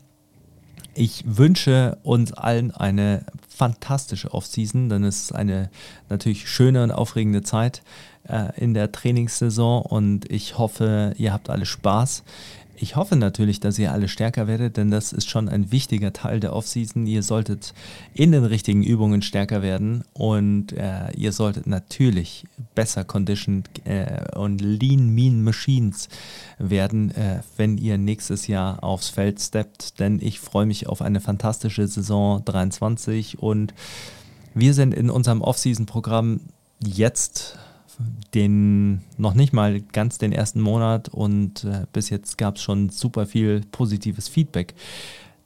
Ich 0.94 1.24
wünsche 1.26 1.96
uns 2.02 2.32
allen 2.32 2.72
eine 2.72 3.24
fantastische 3.48 4.34
Offseason, 4.34 4.88
denn 4.88 5.04
es 5.04 5.22
ist 5.22 5.32
eine 5.32 5.70
natürlich 6.08 6.48
schöne 6.48 6.82
und 6.82 6.90
aufregende 6.90 7.42
Zeit 7.42 7.82
äh, 8.24 8.50
in 8.56 8.74
der 8.74 8.92
Trainingssaison 8.92 9.82
und 9.82 10.30
ich 10.30 10.58
hoffe, 10.58 11.14
ihr 11.16 11.32
habt 11.32 11.50
alle 11.50 11.66
Spaß. 11.66 12.22
Ich 12.80 12.94
hoffe 12.94 13.16
natürlich, 13.16 13.58
dass 13.58 13.78
ihr 13.78 13.92
alle 13.92 14.06
stärker 14.06 14.46
werdet, 14.46 14.76
denn 14.76 14.92
das 14.92 15.12
ist 15.12 15.28
schon 15.28 15.48
ein 15.48 15.72
wichtiger 15.72 16.12
Teil 16.12 16.38
der 16.38 16.54
Offseason. 16.54 17.08
Ihr 17.08 17.24
solltet 17.24 17.74
in 18.14 18.30
den 18.30 18.44
richtigen 18.44 18.84
Übungen 18.84 19.20
stärker 19.22 19.62
werden 19.62 20.04
und 20.12 20.72
äh, 20.72 21.10
ihr 21.16 21.32
solltet 21.32 21.66
natürlich 21.66 22.44
besser 22.76 23.02
conditioned 23.02 23.68
äh, 23.84 24.36
und 24.36 24.60
lean, 24.60 25.12
mean 25.12 25.42
Machines 25.42 26.08
werden, 26.58 27.10
äh, 27.16 27.40
wenn 27.56 27.78
ihr 27.78 27.98
nächstes 27.98 28.46
Jahr 28.46 28.84
aufs 28.84 29.08
Feld 29.08 29.40
steppt. 29.40 29.98
Denn 29.98 30.20
ich 30.22 30.38
freue 30.38 30.66
mich 30.66 30.86
auf 30.86 31.02
eine 31.02 31.20
fantastische 31.20 31.88
Saison 31.88 32.44
23 32.44 33.40
und 33.40 33.74
wir 34.54 34.72
sind 34.72 34.94
in 34.94 35.10
unserem 35.10 35.42
Offseason-Programm 35.42 36.40
jetzt 36.84 37.58
den 38.34 39.02
noch 39.16 39.34
nicht 39.34 39.52
mal 39.52 39.80
ganz 39.80 40.18
den 40.18 40.32
ersten 40.32 40.60
Monat 40.60 41.08
und 41.08 41.64
äh, 41.64 41.86
bis 41.92 42.10
jetzt 42.10 42.38
gab 42.38 42.56
es 42.56 42.62
schon 42.62 42.90
super 42.90 43.26
viel 43.26 43.62
positives 43.72 44.28
Feedback. 44.28 44.74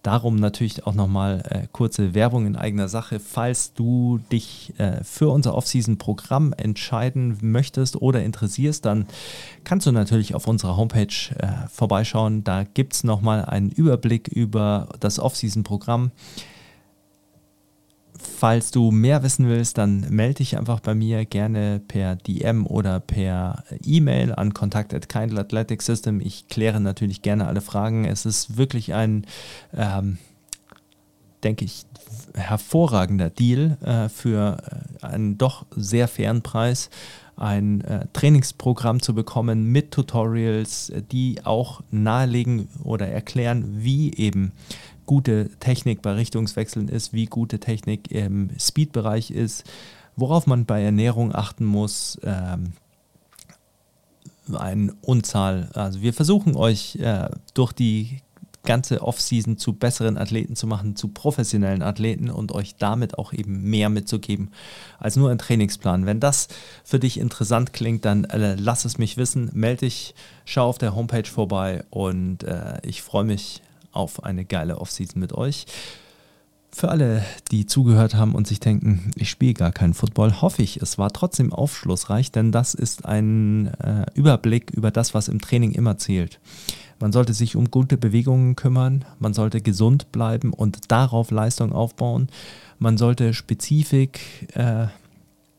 Darum 0.02 0.34
natürlich 0.34 0.84
auch 0.84 0.94
nochmal 0.94 1.44
äh, 1.48 1.68
kurze 1.70 2.12
Werbung 2.12 2.46
in 2.46 2.56
eigener 2.56 2.88
Sache. 2.88 3.20
Falls 3.20 3.72
du 3.72 4.18
dich 4.32 4.72
äh, 4.78 5.04
für 5.04 5.28
unser 5.28 5.54
Off-Season-Programm 5.54 6.52
entscheiden 6.54 7.38
möchtest 7.40 8.02
oder 8.02 8.24
interessierst, 8.24 8.84
dann 8.84 9.06
kannst 9.62 9.86
du 9.86 9.92
natürlich 9.92 10.34
auf 10.34 10.48
unserer 10.48 10.76
Homepage 10.76 11.14
äh, 11.38 11.68
vorbeischauen. 11.70 12.42
Da 12.42 12.64
gibt 12.64 12.94
es 12.94 13.04
nochmal 13.04 13.44
einen 13.44 13.70
Überblick 13.70 14.26
über 14.26 14.88
das 14.98 15.20
Off-Season-Programm. 15.20 16.10
Falls 18.22 18.70
du 18.70 18.90
mehr 18.90 19.22
wissen 19.22 19.48
willst, 19.48 19.78
dann 19.78 20.06
melde 20.10 20.34
dich 20.34 20.58
einfach 20.58 20.80
bei 20.80 20.94
mir 20.94 21.24
gerne 21.24 21.80
per 21.86 22.16
DM 22.16 22.66
oder 22.66 23.00
per 23.00 23.64
E-Mail 23.84 24.34
an 24.34 24.54
kontakt@kindleathleticsystem. 24.54 26.20
Ich 26.20 26.48
kläre 26.48 26.80
natürlich 26.80 27.22
gerne 27.22 27.46
alle 27.46 27.60
Fragen. 27.60 28.04
Es 28.04 28.26
ist 28.26 28.56
wirklich 28.56 28.94
ein, 28.94 29.26
ähm, 29.76 30.18
denke 31.44 31.64
ich, 31.64 31.84
hervorragender 32.34 33.30
Deal 33.30 33.76
äh, 33.82 34.08
für 34.08 34.56
äh, 35.02 35.06
einen 35.06 35.38
doch 35.38 35.66
sehr 35.76 36.08
fairen 36.08 36.42
Preis 36.42 36.90
ein 37.36 37.80
äh, 37.82 38.06
Trainingsprogramm 38.12 39.00
zu 39.00 39.14
bekommen 39.14 39.64
mit 39.64 39.90
Tutorials, 39.90 40.92
die 41.10 41.40
auch 41.44 41.82
nahelegen 41.90 42.68
oder 42.84 43.08
erklären, 43.08 43.64
wie 43.78 44.14
eben 44.14 44.52
gute 45.12 45.50
Technik 45.60 46.00
bei 46.00 46.12
Richtungswechseln 46.12 46.88
ist, 46.88 47.12
wie 47.12 47.26
gute 47.26 47.60
Technik 47.60 48.10
im 48.10 48.48
Speed-Bereich 48.58 49.30
ist, 49.30 49.64
worauf 50.16 50.46
man 50.46 50.64
bei 50.64 50.82
Ernährung 50.82 51.34
achten 51.34 51.66
muss. 51.66 52.18
Ähm, 52.24 52.72
eine 54.54 54.94
Unzahl. 55.02 55.68
Also 55.74 56.00
wir 56.00 56.14
versuchen 56.14 56.56
euch 56.56 56.96
äh, 56.96 57.28
durch 57.52 57.74
die 57.74 58.22
ganze 58.64 59.02
Offseason 59.02 59.58
zu 59.58 59.74
besseren 59.74 60.16
Athleten 60.16 60.56
zu 60.56 60.66
machen, 60.66 60.96
zu 60.96 61.08
professionellen 61.08 61.82
Athleten 61.82 62.30
und 62.30 62.50
euch 62.52 62.76
damit 62.76 63.18
auch 63.18 63.34
eben 63.34 63.64
mehr 63.64 63.90
mitzugeben 63.90 64.50
als 64.98 65.16
nur 65.16 65.30
ein 65.30 65.36
Trainingsplan. 65.36 66.06
Wenn 66.06 66.20
das 66.20 66.48
für 66.84 66.98
dich 66.98 67.20
interessant 67.20 67.74
klingt, 67.74 68.06
dann 68.06 68.24
äh, 68.24 68.54
lass 68.58 68.86
es 68.86 68.96
mich 68.96 69.18
wissen, 69.18 69.50
melde 69.52 69.80
dich, 69.80 70.14
schau 70.46 70.70
auf 70.70 70.78
der 70.78 70.94
Homepage 70.94 71.28
vorbei 71.28 71.84
und 71.90 72.44
äh, 72.44 72.78
ich 72.82 73.02
freue 73.02 73.24
mich 73.24 73.60
auf 73.92 74.24
eine 74.24 74.44
geile 74.44 74.78
Offseason 74.78 75.20
mit 75.20 75.32
euch. 75.32 75.66
Für 76.74 76.88
alle, 76.88 77.22
die 77.50 77.66
zugehört 77.66 78.14
haben 78.14 78.34
und 78.34 78.46
sich 78.46 78.58
denken, 78.58 79.10
ich 79.16 79.28
spiele 79.28 79.52
gar 79.52 79.72
keinen 79.72 79.92
Football, 79.92 80.40
hoffe 80.40 80.62
ich, 80.62 80.78
es 80.78 80.96
war 80.96 81.12
trotzdem 81.12 81.52
aufschlussreich, 81.52 82.32
denn 82.32 82.50
das 82.50 82.72
ist 82.72 83.04
ein 83.04 83.66
äh, 83.74 84.06
Überblick 84.14 84.70
über 84.70 84.90
das, 84.90 85.12
was 85.12 85.28
im 85.28 85.40
Training 85.40 85.72
immer 85.72 85.98
zählt. 85.98 86.40
Man 86.98 87.12
sollte 87.12 87.34
sich 87.34 87.56
um 87.56 87.70
gute 87.70 87.98
Bewegungen 87.98 88.56
kümmern, 88.56 89.04
man 89.18 89.34
sollte 89.34 89.60
gesund 89.60 90.12
bleiben 90.12 90.52
und 90.54 90.90
darauf 90.90 91.30
Leistung 91.30 91.72
aufbauen. 91.72 92.28
Man 92.78 92.96
sollte 92.96 93.34
Spezifik 93.34 94.20
äh, 94.54 94.86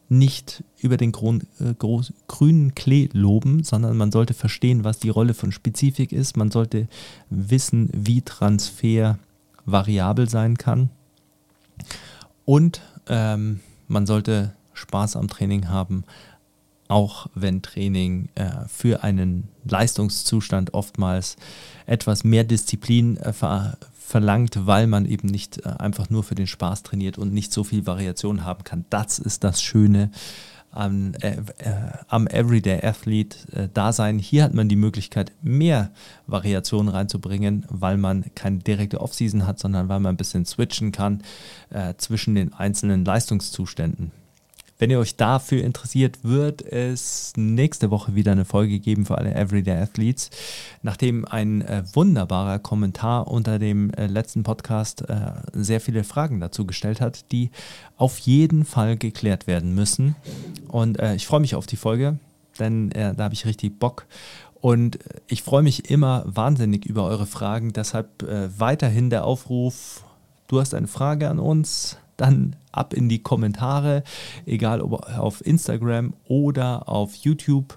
nicht 0.10 0.64
über 0.80 0.98
den 0.98 1.12
Grund, 1.12 1.46
äh, 1.60 1.74
groß, 1.74 2.14
grünen 2.28 2.76
Klee 2.76 3.10
loben, 3.14 3.64
sondern 3.64 3.98
man 3.98 4.12
sollte 4.12 4.34
verstehen, 4.34 4.84
was 4.84 5.00
die 5.00 5.10
Rolle 5.10 5.34
von 5.34 5.52
Spezifik 5.52 6.12
ist. 6.12 6.38
Man 6.38 6.52
sollte 6.52 6.88
wissen, 7.30 7.90
wie 7.94 8.22
Transfer 8.22 9.18
variabel 9.66 10.30
sein 10.30 10.58
kann. 10.58 10.90
Und 12.46 12.82
ähm, 13.08 13.62
man 13.88 14.06
sollte 14.06 14.54
Spaß 14.74 15.16
am 15.16 15.28
Training 15.28 15.70
haben, 15.70 16.04
auch 16.88 17.28
wenn 17.34 17.62
Training 17.62 18.30
äh, 18.36 18.68
für 18.68 19.04
einen 19.04 19.48
Leistungszustand 19.66 20.74
oftmals 20.74 21.38
etwas 21.86 22.24
mehr 22.24 22.44
Disziplin 22.44 23.18
äh, 23.18 23.34
verlangt, 24.14 24.68
weil 24.68 24.86
man 24.86 25.08
eben 25.08 25.28
nicht 25.28 25.66
äh, 25.66 25.70
einfach 25.80 26.12
nur 26.12 26.24
für 26.24 26.36
den 26.36 26.46
Spaß 26.46 26.84
trainiert 26.84 27.18
und 27.18 27.34
nicht 27.34 27.52
so 27.52 27.64
viel 27.64 27.88
Variation 27.88 28.46
haben 28.46 28.64
kann. 28.64 28.86
Das 28.92 29.18
ist 29.18 29.44
das 29.44 29.60
Schöne 29.60 30.12
am, 30.70 31.14
äh, 31.22 31.38
äh, 31.58 31.74
am 32.10 32.28
Everyday 32.28 32.86
Athlete 32.86 33.38
äh, 33.54 33.70
Dasein. 33.74 34.20
Hier 34.20 34.44
hat 34.44 34.54
man 34.54 34.70
die 34.70 34.76
Möglichkeit, 34.76 35.32
mehr 35.42 35.90
Variationen 36.28 36.90
reinzubringen, 36.90 37.66
weil 37.70 37.98
man 37.98 38.26
keine 38.36 38.60
direkte 38.60 39.02
Offseason 39.02 39.48
hat, 39.48 39.58
sondern 39.58 39.90
weil 39.90 40.00
man 40.00 40.14
ein 40.14 40.18
bisschen 40.18 40.46
switchen 40.46 40.92
kann 40.92 41.24
äh, 41.72 41.96
zwischen 41.98 42.36
den 42.36 42.54
einzelnen 42.54 43.04
Leistungszuständen. 43.06 44.12
Wenn 44.84 44.90
ihr 44.90 45.00
euch 45.00 45.16
dafür 45.16 45.64
interessiert, 45.64 46.26
wird 46.26 46.62
es 46.62 47.32
nächste 47.38 47.90
Woche 47.90 48.16
wieder 48.16 48.34
eine 48.34 48.44
Folge 48.44 48.82
geben 48.82 49.06
für 49.06 49.18
alle 49.18 49.34
Everyday 49.34 49.78
Athletes. 49.78 50.30
Nachdem 50.82 51.24
ein 51.24 51.62
äh, 51.62 51.84
wunderbarer 51.94 52.60
Kommentar 52.60 53.30
unter 53.30 53.60
dem 53.60 53.92
äh, 53.92 54.08
letzten 54.08 54.44
Podcast 54.44 55.10
äh, 55.10 55.36
sehr 55.54 55.80
viele 55.80 56.04
Fragen 56.04 56.42
dazu 56.42 56.66
gestellt 56.66 57.00
hat, 57.00 57.32
die 57.32 57.50
auf 57.96 58.18
jeden 58.20 58.66
Fall 58.66 58.98
geklärt 58.98 59.48
werden 59.48 59.74
müssen. 59.74 60.18
Und 60.68 61.00
äh, 61.00 61.16
ich 61.16 61.28
freue 61.28 61.40
mich 61.40 61.56
auf 61.56 61.66
die 61.66 61.78
Folge, 61.78 62.20
denn 62.60 62.92
äh, 62.92 63.16
da 63.16 63.24
habe 63.24 63.36
ich 63.36 63.46
richtig 63.46 63.80
Bock. 63.80 64.06
Und 64.56 65.00
ich 65.28 65.44
freue 65.44 65.64
mich 65.64 65.90
immer 65.92 66.24
wahnsinnig 66.26 66.86
über 66.86 67.06
eure 67.06 67.26
Fragen. 67.26 67.72
Deshalb 67.72 68.24
äh, 68.24 68.50
weiterhin 68.60 69.10
der 69.10 69.24
Aufruf, 69.24 70.04
du 70.50 70.60
hast 70.60 70.74
eine 70.74 70.88
Frage 70.88 71.30
an 71.30 71.40
uns, 71.40 71.96
dann 72.18 72.56
ab 72.72 72.94
in 72.94 73.10
die 73.10 73.22
Kommentare, 73.22 74.04
egal 74.46 74.82
ob 74.82 75.08
auf 75.18 75.46
Instagram 75.46 76.14
oder 76.26 76.90
auf 76.90 77.16
YouTube. 77.16 77.76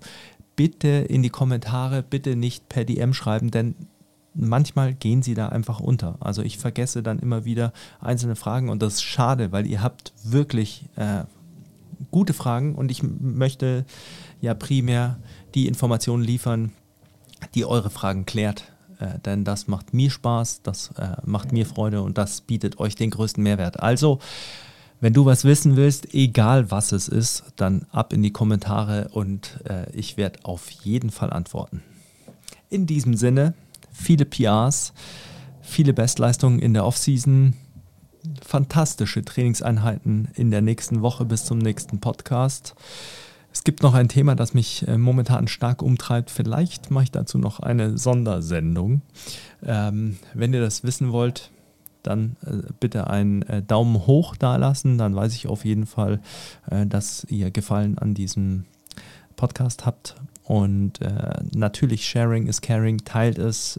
Bitte 0.56 0.88
in 0.88 1.22
die 1.22 1.30
Kommentare, 1.30 2.02
bitte 2.02 2.34
nicht 2.36 2.68
per 2.68 2.84
DM 2.84 3.12
schreiben, 3.12 3.50
denn 3.50 3.74
manchmal 4.36 4.94
gehen 4.94 5.22
sie 5.22 5.34
da 5.34 5.48
einfach 5.48 5.80
unter. 5.80 6.16
Also 6.20 6.42
ich 6.42 6.58
vergesse 6.58 7.02
dann 7.02 7.18
immer 7.18 7.44
wieder 7.44 7.72
einzelne 8.00 8.36
Fragen 8.36 8.68
und 8.68 8.82
das 8.82 8.94
ist 8.94 9.02
schade, 9.02 9.52
weil 9.52 9.66
ihr 9.66 9.82
habt 9.82 10.12
wirklich 10.22 10.86
äh, 10.96 11.24
gute 12.10 12.32
Fragen 12.32 12.74
und 12.74 12.90
ich 12.90 13.02
möchte 13.02 13.84
ja 14.40 14.54
primär 14.54 15.18
die 15.54 15.66
Informationen 15.66 16.22
liefern, 16.22 16.72
die 17.54 17.64
eure 17.64 17.90
Fragen 17.90 18.26
klärt. 18.26 18.72
Äh, 18.98 19.18
denn 19.24 19.44
das 19.44 19.68
macht 19.68 19.94
mir 19.94 20.10
Spaß, 20.10 20.62
das 20.62 20.90
äh, 20.98 21.16
macht 21.24 21.52
mir 21.52 21.66
Freude 21.66 22.02
und 22.02 22.18
das 22.18 22.40
bietet 22.40 22.78
euch 22.78 22.94
den 22.94 23.10
größten 23.10 23.42
Mehrwert. 23.42 23.80
Also, 23.80 24.18
wenn 25.00 25.12
du 25.12 25.26
was 25.26 25.44
wissen 25.44 25.76
willst, 25.76 26.14
egal 26.14 26.70
was 26.70 26.92
es 26.92 27.08
ist, 27.08 27.44
dann 27.56 27.86
ab 27.92 28.12
in 28.12 28.22
die 28.22 28.32
Kommentare 28.32 29.08
und 29.12 29.60
äh, 29.68 29.90
ich 29.92 30.16
werde 30.16 30.40
auf 30.44 30.70
jeden 30.70 31.10
Fall 31.10 31.32
antworten. 31.32 31.82
In 32.70 32.86
diesem 32.86 33.14
Sinne, 33.14 33.54
viele 33.92 34.24
PRs, 34.24 34.92
viele 35.60 35.92
Bestleistungen 35.92 36.58
in 36.60 36.72
der 36.72 36.86
Offseason, 36.86 37.54
fantastische 38.44 39.24
Trainingseinheiten 39.24 40.28
in 40.34 40.50
der 40.50 40.62
nächsten 40.62 41.02
Woche 41.02 41.24
bis 41.24 41.44
zum 41.44 41.58
nächsten 41.58 42.00
Podcast. 42.00 42.74
Es 43.56 43.64
gibt 43.64 43.82
noch 43.82 43.94
ein 43.94 44.10
Thema, 44.10 44.34
das 44.34 44.52
mich 44.52 44.86
äh, 44.86 44.98
momentan 44.98 45.48
stark 45.48 45.80
umtreibt. 45.80 46.30
Vielleicht 46.30 46.90
mache 46.90 47.04
ich 47.04 47.10
dazu 47.10 47.38
noch 47.38 47.58
eine 47.58 47.96
Sondersendung. 47.96 49.00
Ähm, 49.64 50.18
wenn 50.34 50.52
ihr 50.52 50.60
das 50.60 50.84
wissen 50.84 51.10
wollt, 51.10 51.50
dann 52.02 52.36
äh, 52.44 52.70
bitte 52.78 53.08
einen 53.08 53.40
äh, 53.44 53.62
Daumen 53.62 54.06
hoch 54.06 54.36
da 54.36 54.56
lassen. 54.56 54.98
Dann 54.98 55.16
weiß 55.16 55.34
ich 55.34 55.46
auf 55.46 55.64
jeden 55.64 55.86
Fall, 55.86 56.20
äh, 56.70 56.84
dass 56.84 57.24
ihr 57.30 57.50
Gefallen 57.50 57.96
an 57.96 58.12
diesem 58.12 58.66
Podcast 59.36 59.86
habt. 59.86 60.16
Und 60.44 61.00
äh, 61.00 61.40
natürlich, 61.54 62.04
Sharing 62.04 62.48
is 62.48 62.60
Caring, 62.60 63.06
teilt 63.06 63.38
es, 63.38 63.78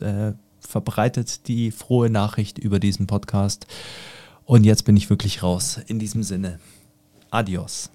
verbreitet 0.59 1.47
die 1.47 1.69
frohe 1.69 2.09
Nachricht 2.09 2.57
über 2.57 2.79
diesen 2.79 3.05
Podcast. 3.05 3.67
Und 4.43 4.63
jetzt 4.63 4.85
bin 4.85 4.97
ich 4.97 5.11
wirklich 5.11 5.43
raus. 5.43 5.79
In 5.85 5.99
diesem 5.99 6.23
Sinne, 6.23 6.59
adios. 7.29 7.91